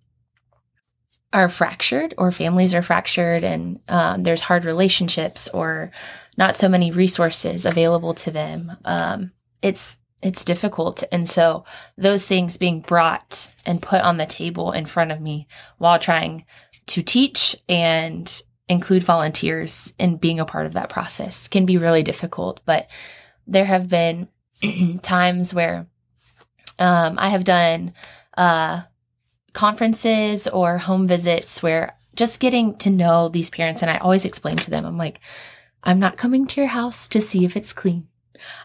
are 1.32 1.50
fractured 1.50 2.14
or 2.18 2.32
families 2.32 2.74
are 2.74 2.84
fractured 2.84 3.44
and 3.44 3.80
um, 3.88 4.24
there's 4.24 4.42
hard 4.42 4.66
relationships 4.66 5.48
or 5.50 5.92
not 6.38 6.56
so 6.56 6.68
many 6.68 6.92
resources 6.92 7.66
available 7.66 8.14
to 8.14 8.32
them, 8.32 8.72
um, 8.86 9.32
it's 9.62 9.98
it's 10.22 10.46
difficult. 10.46 11.04
And 11.12 11.30
so 11.30 11.66
those 11.98 12.26
things 12.26 12.56
being 12.56 12.80
brought 12.80 13.52
and 13.66 13.82
put 13.82 14.02
on 14.02 14.16
the 14.16 14.26
table 14.26 14.72
in 14.72 14.86
front 14.86 15.12
of 15.12 15.20
me 15.20 15.48
while 15.80 16.00
trying 16.00 16.46
to 16.88 17.04
teach 17.04 17.58
and 17.68 18.42
include 18.70 19.04
volunteers 19.04 19.94
in 20.00 20.16
being 20.16 20.40
a 20.40 20.46
part 20.46 20.66
of 20.66 20.74
that 20.74 20.90
process 20.90 21.50
can 21.50 21.66
be 21.66 21.78
really 21.78 22.04
difficult. 22.04 22.62
But 22.66 22.88
there 23.46 23.66
have 23.66 23.90
been 23.90 24.30
times 25.02 25.54
where 25.54 25.88
um, 26.80 27.20
I 27.20 27.28
have 27.28 27.44
done 27.44 27.94
uh, 28.38 28.84
conferences 29.54 30.48
or 30.48 30.80
home 30.80 31.08
visits 31.08 31.63
where 31.63 31.96
just 32.16 32.39
getting 32.39 32.76
to 32.78 32.89
know 32.89 33.30
these 33.30 33.50
parents, 33.50 33.82
and 33.82 33.89
I 33.89 33.98
always 33.98 34.26
explain 34.26 34.58
to 34.58 34.70
them, 34.70 34.86
I'm 34.86 34.98
like, 34.98 35.20
I'm 35.84 36.00
not 36.00 36.18
coming 36.18 36.48
to 36.48 36.62
your 36.62 36.70
house 36.70 37.08
to 37.10 37.22
see 37.22 37.46
if 37.46 37.56
it's 37.56 37.74
clean. 37.74 38.08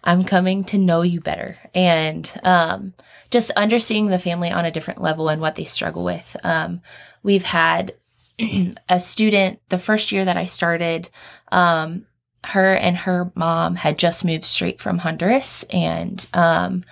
I'm 0.03 0.25
coming 0.25 0.65
to 0.65 0.79
know 0.79 1.03
you 1.03 1.21
better 1.21 1.57
and 1.75 2.31
um, 2.43 2.95
just 3.31 3.51
understanding 3.53 4.11
the 4.11 4.19
family 4.19 4.51
on 4.51 4.65
a 4.65 4.71
different 4.71 5.01
level 5.01 5.29
and 5.29 5.41
what 5.41 5.55
they 5.55 5.65
struggle 5.65 6.05
with. 6.05 6.37
Um, 6.43 6.81
we've 7.23 7.45
had 7.45 7.95
a 8.89 8.99
student 8.99 9.61
the 9.69 9.79
first 9.79 10.11
year 10.11 10.25
that 10.25 10.37
I 10.37 10.47
started. 10.47 11.11
Um, 11.53 12.07
her 12.45 12.75
and 12.75 12.97
her 12.97 13.31
mom 13.35 13.77
had 13.77 13.99
just 13.99 14.25
moved 14.25 14.45
straight 14.45 14.81
from 14.81 14.99
Honduras, 14.99 15.65
and 15.71 16.27
um, 16.35 16.85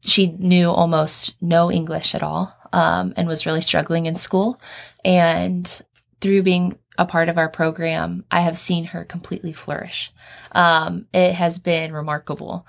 she 0.00 0.28
knew 0.28 0.70
almost 0.70 1.40
no 1.42 1.70
English 1.70 2.14
at 2.14 2.22
all 2.22 2.56
um, 2.72 3.12
and 3.16 3.28
was 3.28 3.46
really 3.46 3.60
struggling 3.60 4.06
in 4.06 4.14
school. 4.14 4.60
And 5.04 5.82
through 6.20 6.42
being 6.42 6.78
a 6.98 7.06
part 7.06 7.28
of 7.28 7.38
our 7.38 7.48
program, 7.48 8.24
I 8.30 8.40
have 8.40 8.58
seen 8.58 8.84
her 8.86 9.04
completely 9.04 9.52
flourish. 9.52 10.12
Um, 10.52 11.06
it 11.12 11.32
has 11.32 11.58
been 11.58 11.92
remarkable. 11.92 12.66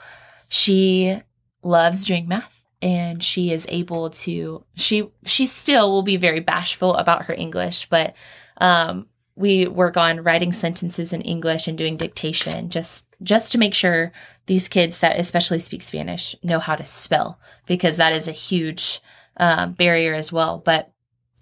She 0.47 1.21
loves 1.63 2.05
doing 2.05 2.27
math 2.27 2.63
and 2.81 3.21
she 3.21 3.51
is 3.51 3.65
able 3.69 4.09
to 4.09 4.63
she 4.75 5.07
she 5.25 5.45
still 5.45 5.91
will 5.91 6.01
be 6.01 6.17
very 6.17 6.39
bashful 6.39 6.95
about 6.95 7.25
her 7.25 7.33
English, 7.33 7.87
but 7.89 8.15
um, 8.57 9.07
we 9.35 9.67
work 9.67 9.97
on 9.97 10.23
writing 10.23 10.51
sentences 10.51 11.13
in 11.13 11.21
English 11.21 11.67
and 11.67 11.77
doing 11.77 11.97
dictation 11.97 12.69
just 12.69 13.07
just 13.21 13.51
to 13.51 13.57
make 13.57 13.73
sure 13.73 14.11
these 14.47 14.67
kids 14.67 14.99
that 14.99 15.19
especially 15.19 15.59
speak 15.59 15.81
Spanish 15.81 16.35
know 16.43 16.59
how 16.59 16.75
to 16.75 16.85
spell 16.85 17.39
because 17.67 17.97
that 17.97 18.13
is 18.13 18.27
a 18.27 18.33
huge 18.33 18.99
um, 19.41 19.73
barrier 19.73 20.13
as 20.13 20.31
well. 20.31 20.59
But 20.63 20.93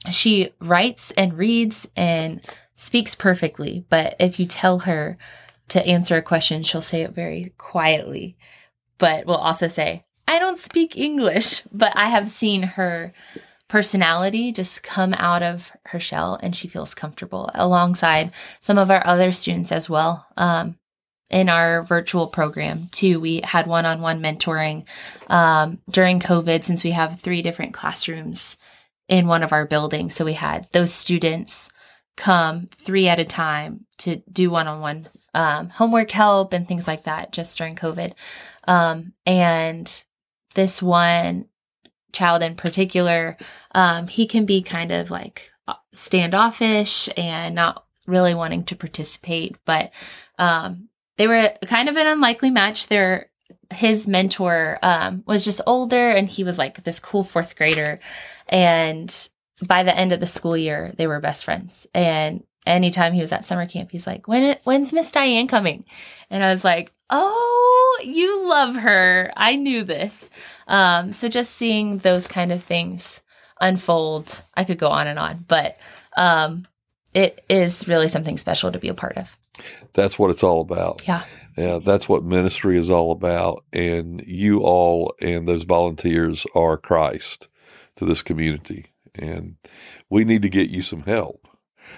she 0.10 0.54
writes 0.60 1.12
and 1.12 1.38
reads 1.38 1.88
and 1.96 2.42
speaks 2.74 3.14
perfectly. 3.14 3.86
But 3.90 4.16
if 4.20 4.40
you 4.40 4.48
tell 4.48 4.80
her 4.80 5.18
to 5.68 5.86
answer 5.86 6.16
a 6.16 6.24
question, 6.24 6.64
she'll 6.64 6.82
say 6.82 7.02
it 7.02 7.12
very 7.12 7.54
quietly, 7.58 8.38
but 8.98 9.28
will 9.28 9.36
also 9.36 9.68
say, 9.68 10.06
I 10.28 10.40
don't 10.40 10.58
speak 10.58 10.98
English. 10.98 11.64
But 11.72 11.94
I 11.96 12.10
have 12.10 12.30
seen 12.30 12.64
her 12.64 13.14
personality 13.68 14.52
just 14.52 14.82
come 14.82 15.14
out 15.14 15.44
of 15.44 15.72
her 15.86 16.00
shell 16.00 16.40
and 16.42 16.56
she 16.56 16.68
feels 16.68 16.96
comfortable 16.96 17.52
alongside 17.54 18.32
some 18.62 18.80
of 18.80 18.90
our 18.90 19.06
other 19.06 19.32
students 19.32 19.72
as 19.72 19.90
well. 19.90 20.26
Um, 20.38 20.80
in 21.30 21.50
our 21.50 21.84
virtual 21.84 22.28
program 22.28 22.88
too. 22.92 23.20
We 23.20 23.42
had 23.44 23.68
one 23.68 23.86
on 23.86 24.02
one 24.02 24.22
mentoring 24.22 24.86
um, 25.28 25.80
during 25.89 26.20
COVID 26.20 26.63
since 26.63 26.84
we 26.84 26.92
have 26.92 27.20
three 27.20 27.42
different 27.42 27.74
classrooms 27.74 28.58
in 29.08 29.28
one 29.28 29.44
of 29.44 29.54
our 29.54 29.65
buildings. 29.65 30.15
So 30.15 30.26
we 30.26 30.34
had 30.34 30.68
those 30.72 30.94
students 30.94 31.70
come 32.18 32.68
three 32.84 33.08
at 33.08 33.20
a 33.20 33.26
time 33.26 33.86
to 34.00 34.18
do 34.32 34.50
one 34.50 34.68
on 34.68 34.82
one 34.82 35.08
homework 35.34 36.12
help 36.12 36.54
and 36.54 36.68
things 36.68 36.88
like 36.88 37.04
that 37.04 37.32
just 37.32 37.58
during 37.58 37.76
COVID. 37.76 38.13
Um, 38.65 39.13
and 39.26 40.04
this 40.56 40.82
one 40.82 41.48
child 42.12 42.42
in 42.42 42.56
particular, 42.56 43.38
um, 43.74 44.08
he 44.08 44.28
can 44.28 44.46
be 44.46 44.62
kind 44.62 44.92
of 44.92 45.12
like 45.12 45.52
uh, 45.68 45.76
standoffish 45.94 47.10
and 47.15 47.56
not 47.56 47.86
really 48.08 48.34
wanting 48.34 48.63
to 48.65 48.76
participate, 48.76 49.56
but 49.65 49.92
um, 50.38 50.88
they 51.19 51.27
were 51.27 51.51
kind 51.67 51.89
of 51.89 51.97
an 51.97 52.08
unlikely 52.08 52.49
match. 52.49 52.88
Their 52.88 53.29
his 53.71 54.08
mentor 54.08 54.79
um, 54.82 55.21
was 55.27 55.43
just 55.43 55.60
older, 55.67 56.12
and 56.12 56.29
he 56.29 56.45
was 56.45 56.58
like 56.58 56.82
this 56.86 57.01
cool 57.01 57.25
fourth 57.25 57.58
grader. 57.58 57.99
And 58.47 59.13
by 59.67 59.84
the 59.84 59.95
end 59.95 60.13
of 60.13 60.21
the 60.21 60.25
school 60.25 60.55
year, 60.55 60.93
they 60.95 61.08
were 61.08 61.19
best 61.19 61.43
friends. 61.43 61.86
And 61.93 62.45
anytime 62.65 63.12
he 63.12 63.19
was 63.19 63.34
at 63.34 63.43
summer 63.43 63.67
camp, 63.67 63.91
he's 63.91 64.08
like, 64.08 64.29
"When 64.29 64.55
when's 64.63 64.93
Miss 64.93 65.12
Diane 65.12 65.49
coming?" 65.49 65.84
And 66.29 66.41
I 66.41 66.51
was 66.51 66.63
like, 66.63 66.93
"Oh, 67.10 67.99
you 68.01 68.47
love 68.47 68.75
her. 68.75 69.34
I 69.36 69.58
knew 69.58 69.84
this." 69.84 70.29
Um, 70.67 71.12
so 71.12 71.27
just 71.27 71.51
seeing 71.51 71.97
those 71.97 72.27
kind 72.27 72.53
of 72.53 72.63
things 72.63 73.23
unfold, 73.60 74.41
I 74.55 74.63
could 74.63 74.79
go 74.79 74.88
on 74.88 75.08
and 75.08 75.19
on, 75.19 75.43
but 75.49 75.75
um, 76.15 76.65
it 77.13 77.43
is 77.49 77.89
really 77.89 78.08
something 78.08 78.38
special 78.38 78.71
to 78.71 78.79
be 78.79 78.88
a 78.88 78.93
part 78.93 79.17
of. 79.17 79.38
That's 79.93 80.17
what 80.19 80.30
it's 80.30 80.43
all 80.43 80.62
about. 80.62 81.08
Yeah. 81.08 81.23
Yeah, 81.58 81.80
that's 81.84 82.08
what 82.08 82.23
ministry 82.23 82.78
is 82.78 82.89
all 82.89 83.12
about. 83.12 83.65
And 83.73 84.23
you 84.25 84.60
all 84.60 85.13
and 85.19 85.47
those 85.47 85.63
volunteers 85.65 86.45
are 86.56 86.78
Christ 86.78 87.49
to 87.97 88.06
this 88.06 88.21
community. 88.21 88.93
And 89.15 89.56
we 90.10 90.23
need 90.23 90.41
to 90.43 90.49
get 90.49 90.69
you 90.69 90.82
some 90.82 91.02
help. 91.04 91.47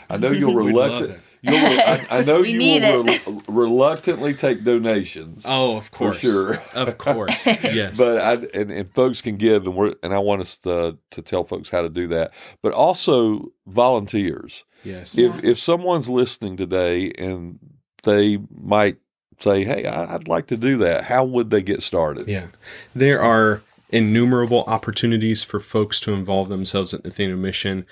I 0.09 0.17
know 0.17 0.31
you'll 0.31 0.55
reluctant. 0.65 1.21
You'll, 1.43 1.55
I, 1.55 2.05
I 2.09 2.23
know 2.23 2.41
We 2.41 2.51
you 2.51 2.57
need 2.57 2.81
will 2.83 3.03
re- 3.03 3.19
reluctantly 3.47 4.33
take 4.33 4.63
donations. 4.63 5.43
Oh, 5.47 5.75
of 5.77 5.91
course. 5.91 6.19
sure. 6.19 6.61
of 6.73 6.97
course. 6.99 7.45
Yes. 7.45 7.97
But 7.97 8.17
I 8.19 8.33
and, 8.59 8.71
and 8.71 8.93
folks 8.93 9.21
can 9.21 9.37
give, 9.37 9.65
and 9.65 9.75
we're 9.75 9.95
and 10.01 10.13
I 10.13 10.19
want 10.19 10.41
us 10.41 10.57
to 10.59 10.97
to 11.11 11.21
tell 11.21 11.43
folks 11.43 11.69
how 11.69 11.81
to 11.81 11.89
do 11.89 12.07
that. 12.09 12.31
But 12.63 12.73
also 12.73 13.51
volunteers. 13.67 14.63
yes. 14.83 15.17
If 15.17 15.43
if 15.43 15.59
someone's 15.59 16.09
listening 16.09 16.57
today 16.57 17.11
and 17.17 17.59
they 18.03 18.39
might 18.61 18.97
say, 19.39 19.63
"Hey, 19.63 19.85
I, 19.85 20.15
I'd 20.15 20.27
like 20.27 20.47
to 20.47 20.57
do 20.57 20.77
that," 20.77 21.05
how 21.05 21.23
would 21.23 21.49
they 21.49 21.61
get 21.61 21.81
started? 21.81 22.27
Yeah. 22.27 22.47
There 22.95 23.21
are 23.21 23.61
innumerable 23.91 24.63
opportunities 24.67 25.43
for 25.43 25.59
folks 25.59 25.99
to 26.01 26.13
involve 26.13 26.49
themselves 26.49 26.93
at 26.93 27.03
Nathaniel 27.03 27.37
Mission. 27.37 27.85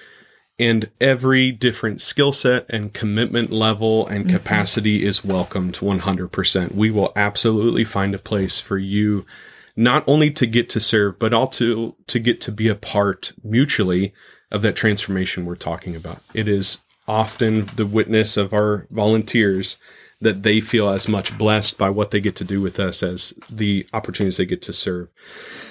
And 0.58 0.91
every 1.00 1.52
different 1.52 2.02
skill 2.02 2.34
set 2.34 2.65
and 2.69 2.93
commitment 2.93 3.50
level 3.50 4.06
and 4.08 4.26
mm-hmm. 4.26 4.36
capacity 4.36 5.06
is 5.06 5.24
welcomed 5.24 5.76
100%. 5.76 6.76
We 6.76 6.91
will 6.91 7.13
absolutely 7.15 7.86
find 7.86 8.13
a 8.13 8.19
place 8.19 8.60
for 8.60 8.78
you 8.78 9.26
not 9.78 10.04
only 10.06 10.30
to 10.32 10.45
get 10.45 10.69
to 10.72 10.80
serve, 10.82 11.17
but 11.17 11.34
also 11.34 11.95
to 12.08 12.19
get 12.19 12.41
to 12.41 12.52
be 12.52 12.67
a 12.67 12.76
part 12.76 13.32
mutually 13.41 14.13
of 14.52 14.62
that 14.62 14.76
transformation 14.76 15.45
we're 15.45 15.56
talking 15.56 15.95
about. 15.95 16.22
It 16.34 16.50
is 16.50 16.84
often 17.10 17.65
the 17.76 17.88
witness 17.88 18.38
of 18.38 18.54
our 18.54 18.86
volunteers 18.91 19.80
that 20.22 20.43
they 20.43 20.62
feel 20.62 20.89
as 20.89 21.08
much 21.08 21.38
blessed 21.38 21.78
by 21.78 21.89
what 21.89 22.12
they 22.12 22.22
get 22.22 22.36
to 22.36 22.43
do 22.43 22.62
with 22.62 22.80
us 22.80 23.02
as 23.02 23.34
the 23.50 23.88
opportunities 23.93 24.38
they 24.38 24.45
get 24.45 24.62
to 24.62 24.74
serve. 24.74 25.10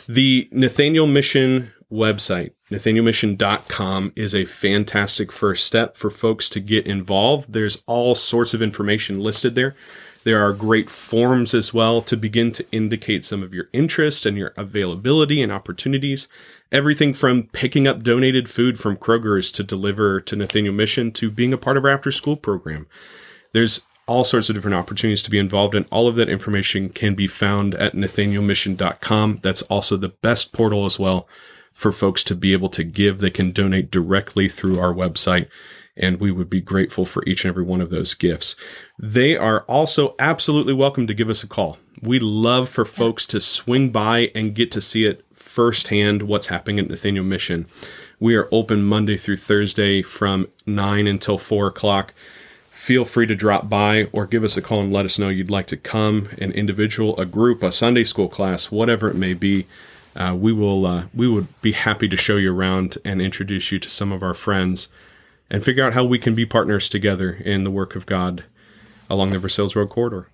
The 0.09 0.48
Nathaniel 0.51 1.07
Mission 1.07 1.70
website, 1.92 2.53
nathanielmission.com, 2.70 4.12
is 4.16 4.35
a 4.35 4.46
fantastic 4.46 5.31
first 5.31 5.64
step 5.64 5.96
for 5.96 6.11
folks 6.11 6.48
to 6.51 6.61
get 6.61 6.87
involved. 6.87 7.53
There's 7.53 7.83
all 7.87 8.14
sorts 8.14 8.53
of 8.53 8.62
information 8.62 9.20
listed 9.20 9.55
there. 9.55 9.77
There 10.24 10.42
are 10.44 10.53
great 10.53 10.90
forms 10.90 11.55
as 11.55 11.72
well 11.72 12.03
to 12.03 12.16
begin 12.16 12.53
to 12.53 12.66
indicate 12.72 13.24
some 13.24 13.42
of 13.42 13.55
your 13.55 13.68
interest 13.72 14.27
and 14.27 14.37
your 14.37 14.53
availability 14.57 15.40
and 15.40 15.53
opportunities. 15.53 16.27
Everything 16.70 17.14
from 17.14 17.44
picking 17.44 17.87
up 17.88 18.02
donated 18.02 18.48
food 18.48 18.78
from 18.78 18.96
Kroger's 18.96 19.50
to 19.52 19.62
deliver 19.62 20.20
to 20.20 20.37
Nathaniel 20.37 20.74
Mission 20.74 21.11
to 21.12 21.31
being 21.31 21.52
a 21.52 21.59
part 21.59 21.76
of 21.76 21.85
our 21.85 21.90
after 21.90 22.12
school 22.12 22.37
program. 22.37 22.87
There's 23.52 23.85
all 24.07 24.24
sorts 24.24 24.48
of 24.48 24.54
different 24.54 24.74
opportunities 24.74 25.22
to 25.22 25.31
be 25.31 25.38
involved 25.38 25.74
in. 25.74 25.85
All 25.90 26.09
of 26.09 26.16
that 26.16 26.28
information 26.28 26.88
can 26.88 27.14
be 27.14 27.26
found 27.26 27.74
at 27.74 27.94
nathanielmission.com. 27.94 29.40
That's 29.42 29.62
also 29.62 29.96
the 29.96 30.09
best 30.09 30.52
portal 30.52 30.85
as 30.85 30.98
well 30.98 31.28
for 31.72 31.92
folks 31.92 32.24
to 32.24 32.35
be 32.35 32.52
able 32.52 32.70
to 32.70 32.85
give. 32.85 33.18
They 33.18 33.31
can 33.31 33.52
donate 33.52 33.90
directly 33.90 34.48
through 34.48 34.81
our 34.81 34.92
website, 34.92 35.48
and 35.96 36.18
we 36.18 36.33
would 36.33 36.50
be 36.50 36.61
grateful 36.61 37.07
for 37.07 37.24
each 37.24 37.44
and 37.44 37.50
every 37.50 37.64
one 37.64 37.81
of 37.81 37.90
those 37.90 38.14
gifts. 38.14 38.57
They 38.98 39.37
are 39.37 39.61
also 39.62 40.14
absolutely 40.18 40.74
welcome 40.74 41.07
to 41.07 41.14
give 41.14 41.31
us 41.31 41.42
a 41.42 41.46
call. 41.46 41.78
We 42.02 42.18
love 42.18 42.68
for 42.68 42.85
folks 42.85 43.26
to 43.26 43.40
swing 43.40 43.90
by 43.90 44.31
and 44.35 44.54
get 44.54 44.70
to 44.72 44.81
see 44.81 45.04
it 45.04 45.24
firsthand 45.58 46.22
what's 46.22 46.46
happening 46.46 46.78
at 46.78 46.88
Nathaniel 46.88 47.24
Mission. 47.24 47.66
We 48.20 48.36
are 48.36 48.48
open 48.52 48.84
Monday 48.84 49.16
through 49.16 49.38
Thursday 49.38 50.02
from 50.02 50.46
9 50.66 51.08
until 51.08 51.36
4 51.36 51.66
o'clock. 51.66 52.14
Feel 52.70 53.04
free 53.04 53.26
to 53.26 53.34
drop 53.34 53.68
by 53.68 54.04
or 54.12 54.24
give 54.24 54.44
us 54.44 54.56
a 54.56 54.62
call 54.62 54.82
and 54.82 54.92
let 54.92 55.04
us 55.04 55.18
know 55.18 55.30
you'd 55.30 55.50
like 55.50 55.66
to 55.66 55.76
come 55.76 56.28
an 56.40 56.52
individual 56.52 57.18
a 57.18 57.26
group 57.26 57.64
a 57.64 57.72
sunday 57.72 58.04
school 58.04 58.28
class 58.28 58.70
whatever 58.70 59.10
it 59.10 59.16
may 59.16 59.34
be. 59.34 59.66
Uh, 60.14 60.36
we 60.38 60.52
will 60.52 60.86
uh, 60.86 61.06
we 61.12 61.26
would 61.26 61.48
be 61.60 61.72
happy 61.72 62.06
to 62.06 62.16
show 62.16 62.36
you 62.36 62.54
around 62.54 62.96
and 63.04 63.20
introduce 63.20 63.72
you 63.72 63.80
to 63.80 63.90
some 63.90 64.12
of 64.12 64.22
our 64.22 64.34
friends 64.34 64.88
and 65.50 65.64
figure 65.64 65.84
out 65.84 65.92
how 65.92 66.04
we 66.04 66.20
can 66.20 66.36
be 66.36 66.46
partners 66.46 66.88
together 66.88 67.32
in 67.32 67.64
the 67.64 67.70
work 67.72 67.96
of 67.96 68.06
god 68.06 68.44
along 69.10 69.30
the 69.30 69.40
versailles 69.40 69.74
road 69.74 69.90
corridor 69.90 70.28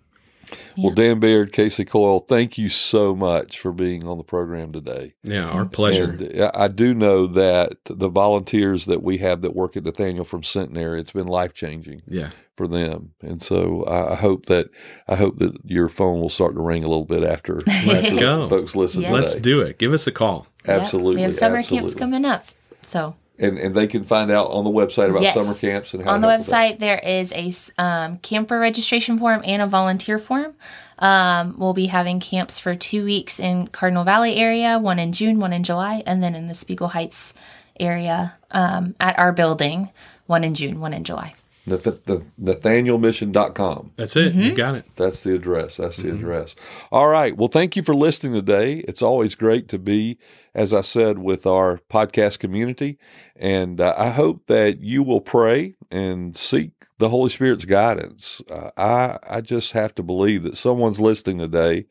Well, 0.77 0.93
Dan 0.95 1.21
Baird, 1.21 1.53
Casey 1.53 1.85
Coyle, 1.85 2.21
thank 2.29 2.59
you 2.59 2.69
so 2.69 3.15
much 3.15 3.59
for 3.59 3.73
being 3.73 4.07
on 4.07 4.19
the 4.19 4.25
program 4.25 4.73
today. 4.73 5.15
yeah 5.23 5.49
our 5.49 5.65
pleasure 5.65 6.05
And 6.11 6.43
I 6.43 6.65
I 6.65 6.69
do 6.69 6.95
know 6.95 7.27
that 7.27 7.77
the 7.85 8.09
volunteers 8.09 8.87
that 8.87 9.03
we 9.03 9.19
have 9.19 9.43
that 9.43 9.55
work 9.55 9.77
at 9.77 9.85
Nathaniel 9.85 10.25
from 10.25 10.43
Centenary, 10.43 11.01
it's 11.01 11.13
been 11.13 11.27
life 11.29 11.53
changing 11.55 12.03
yeah 12.09 12.31
for 12.57 12.69
them, 12.69 13.11
and 13.21 13.43
so 13.43 13.85
I 13.85 14.13
I 14.13 14.15
hope 14.17 14.47
that 14.47 14.69
I 15.09 15.17
hope 15.17 15.39
that 15.41 15.53
your 15.65 15.89
phone 15.89 16.21
will 16.21 16.29
start 16.29 16.55
to 16.55 16.61
ring 16.61 16.85
a 16.85 16.89
little 16.89 17.05
bit 17.05 17.25
after 17.25 17.61
Let's 17.87 18.13
go. 18.13 18.49
folks 18.49 18.77
listen 18.77 19.03
Yes. 19.03 19.11
today. 19.11 19.21
let's 19.21 19.35
do 19.37 19.61
it 19.63 19.79
give 19.79 19.93
us 19.93 20.07
a 20.07 20.13
call 20.13 20.47
Yep. 20.67 20.81
Absolutely, 20.81 21.17
We 21.17 21.23
have 21.23 21.35
summer 21.35 21.57
absolutely. 21.59 21.89
camps 21.91 21.99
coming 21.99 22.25
up. 22.25 22.45
So 22.87 23.17
and 23.39 23.59
and 23.59 23.75
they 23.75 23.87
can 23.87 24.05
find 24.05 24.31
out 24.31 24.51
on 24.51 24.65
the 24.65 24.71
website 24.71 25.11
about 25.11 25.23
Yes. 25.23 25.35
summer 25.35 25.55
camps 25.55 25.93
and 25.95 26.05
how 26.05 26.13
on 26.13 26.21
the 26.21 26.29
help 26.29 26.39
with 26.41 26.47
that. 26.49 26.75
website 26.75 26.79
there 26.79 26.99
is 26.99 27.33
a 27.33 27.53
um, 27.83 28.19
camper 28.19 28.59
registration 28.59 29.19
form 29.19 29.43
and 29.45 29.61
a 29.63 29.67
volunteer 29.67 30.19
form 30.19 30.55
um, 31.01 31.57
we'll 31.59 31.75
be 31.75 31.87
having 31.87 32.21
camps 32.21 32.59
for 32.61 32.75
two 32.77 33.05
weeks 33.05 33.41
in 33.41 33.67
cardinal 33.69 34.05
valley 34.05 34.37
area 34.37 34.79
one 34.79 34.99
in 34.99 35.13
june 35.13 35.41
one 35.41 35.53
in 35.53 35.65
july 35.65 36.03
and 36.07 36.23
then 36.23 36.35
in 36.35 36.47
the 36.47 36.55
speigle 36.55 36.91
heights 36.93 37.35
area 37.81 38.35
um, 38.53 38.95
at 39.01 39.19
our 39.19 39.33
building 39.33 39.91
one 40.27 40.45
in 40.45 40.55
june 40.55 40.79
one 40.79 40.93
in 40.95 41.03
july 41.03 41.35
nathanielmission.com. 41.67 43.93
that's 43.97 44.17
it 44.17 44.35
you 44.35 44.55
got 44.55 44.75
it 44.75 44.85
That's 44.97 45.23
the 45.23 45.35
address. 45.35 45.79
That's 45.79 45.97
the 45.99 46.11
address. 46.11 46.55
All 46.93 47.09
right. 47.09 47.37
Well, 47.37 47.49
thank 47.49 47.77
you 47.77 47.83
for 47.83 47.95
listening 47.95 48.35
today. 48.35 48.79
It's 48.89 49.03
always 49.03 49.35
great 49.35 49.69
to 49.69 49.79
be, 49.79 50.19
as 50.55 50.73
I 50.73 50.83
said, 50.83 51.19
with 51.19 51.47
our 51.47 51.81
podcast 51.91 52.39
community. 52.39 52.99
And 53.37 53.81
uh, 53.81 53.95
I 53.97 54.11
hope 54.11 54.47
that 54.47 54.81
you 54.81 55.03
will 55.03 55.21
pray 55.21 55.75
and 55.91 56.37
seek 56.37 56.71
the 56.99 57.09
Holy 57.09 57.31
Spirit's 57.31 57.65
guidance. 57.65 58.43
Uh, 58.51 58.71
I, 58.77 59.19
I 59.29 59.41
just 59.41 59.73
have 59.73 59.95
to 59.97 60.03
believe 60.03 60.43
that 60.45 60.57
someone's 60.57 61.01
listening 61.01 61.39
today, 61.39 61.87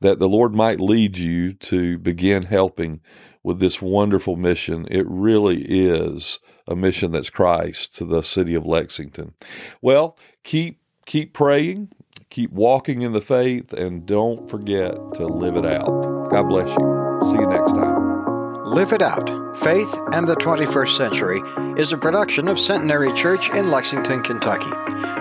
that 0.00 0.18
the 0.18 0.28
Lord 0.28 0.54
might 0.54 0.80
lead 0.80 1.18
you 1.18 1.52
to 1.54 1.98
begin 1.98 2.44
helping 2.44 3.00
with 3.42 3.60
this 3.60 3.82
wonderful 3.82 4.36
mission. 4.36 4.86
It 4.90 5.06
really 5.08 5.62
is 5.68 6.38
a 6.68 6.76
mission 6.76 7.10
that's 7.10 7.30
Christ 7.30 7.96
to 7.96 8.04
the 8.04 8.22
city 8.22 8.54
of 8.54 8.64
Lexington. 8.64 9.34
Well, 9.82 10.16
keep 10.44 10.80
keep 11.06 11.32
praying, 11.32 11.88
keep 12.30 12.52
walking 12.52 13.02
in 13.02 13.12
the 13.12 13.20
faith, 13.20 13.72
and 13.72 14.06
don't 14.06 14.48
forget 14.48 14.92
to 15.14 15.26
live 15.26 15.56
it 15.56 15.66
out. 15.66 16.28
God 16.30 16.44
bless 16.44 16.68
you. 16.68 17.20
See 17.30 17.40
you 17.40 17.46
next 17.46 17.72
time. 17.72 17.97
Live 18.68 18.92
It 18.92 19.00
Out 19.00 19.30
Faith 19.56 19.98
and 20.12 20.28
the 20.28 20.36
21st 20.36 20.94
Century 20.94 21.42
is 21.80 21.94
a 21.94 21.98
production 21.98 22.48
of 22.48 22.60
Centenary 22.60 23.10
Church 23.14 23.48
in 23.50 23.70
Lexington, 23.70 24.22
Kentucky. 24.22 24.70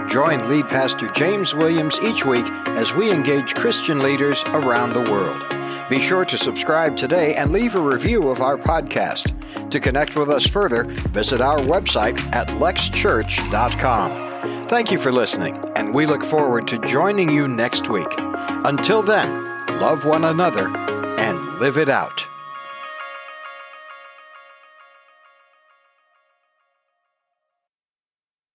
Join 0.09 0.49
lead 0.49 0.67
pastor 0.67 1.07
James 1.11 1.55
Williams 1.55 1.97
each 2.03 2.25
week 2.25 2.43
as 2.75 2.93
we 2.93 3.09
engage 3.09 3.55
Christian 3.55 4.03
leaders 4.03 4.43
around 4.47 4.91
the 4.91 5.09
world. 5.09 5.45
Be 5.89 6.01
sure 6.01 6.25
to 6.25 6.37
subscribe 6.37 6.97
today 6.97 7.35
and 7.35 7.53
leave 7.53 7.75
a 7.75 7.79
review 7.79 8.27
of 8.27 8.41
our 8.41 8.57
podcast. 8.57 9.31
To 9.69 9.79
connect 9.79 10.17
with 10.17 10.29
us 10.29 10.45
further, 10.45 10.83
visit 10.83 11.39
our 11.39 11.59
website 11.59 12.19
at 12.35 12.49
lexchurch.com. 12.49 14.67
Thank 14.67 14.91
you 14.91 14.99
for 14.99 15.13
listening, 15.13 15.57
and 15.77 15.93
we 15.93 16.05
look 16.05 16.23
forward 16.23 16.67
to 16.67 16.79
joining 16.79 17.31
you 17.31 17.47
next 17.47 17.89
week. 17.89 18.13
Until 18.17 19.01
then, 19.01 19.45
love 19.79 20.03
one 20.03 20.25
another 20.25 20.67
and 20.67 21.59
live 21.59 21.77
it 21.77 21.87
out. 21.87 22.27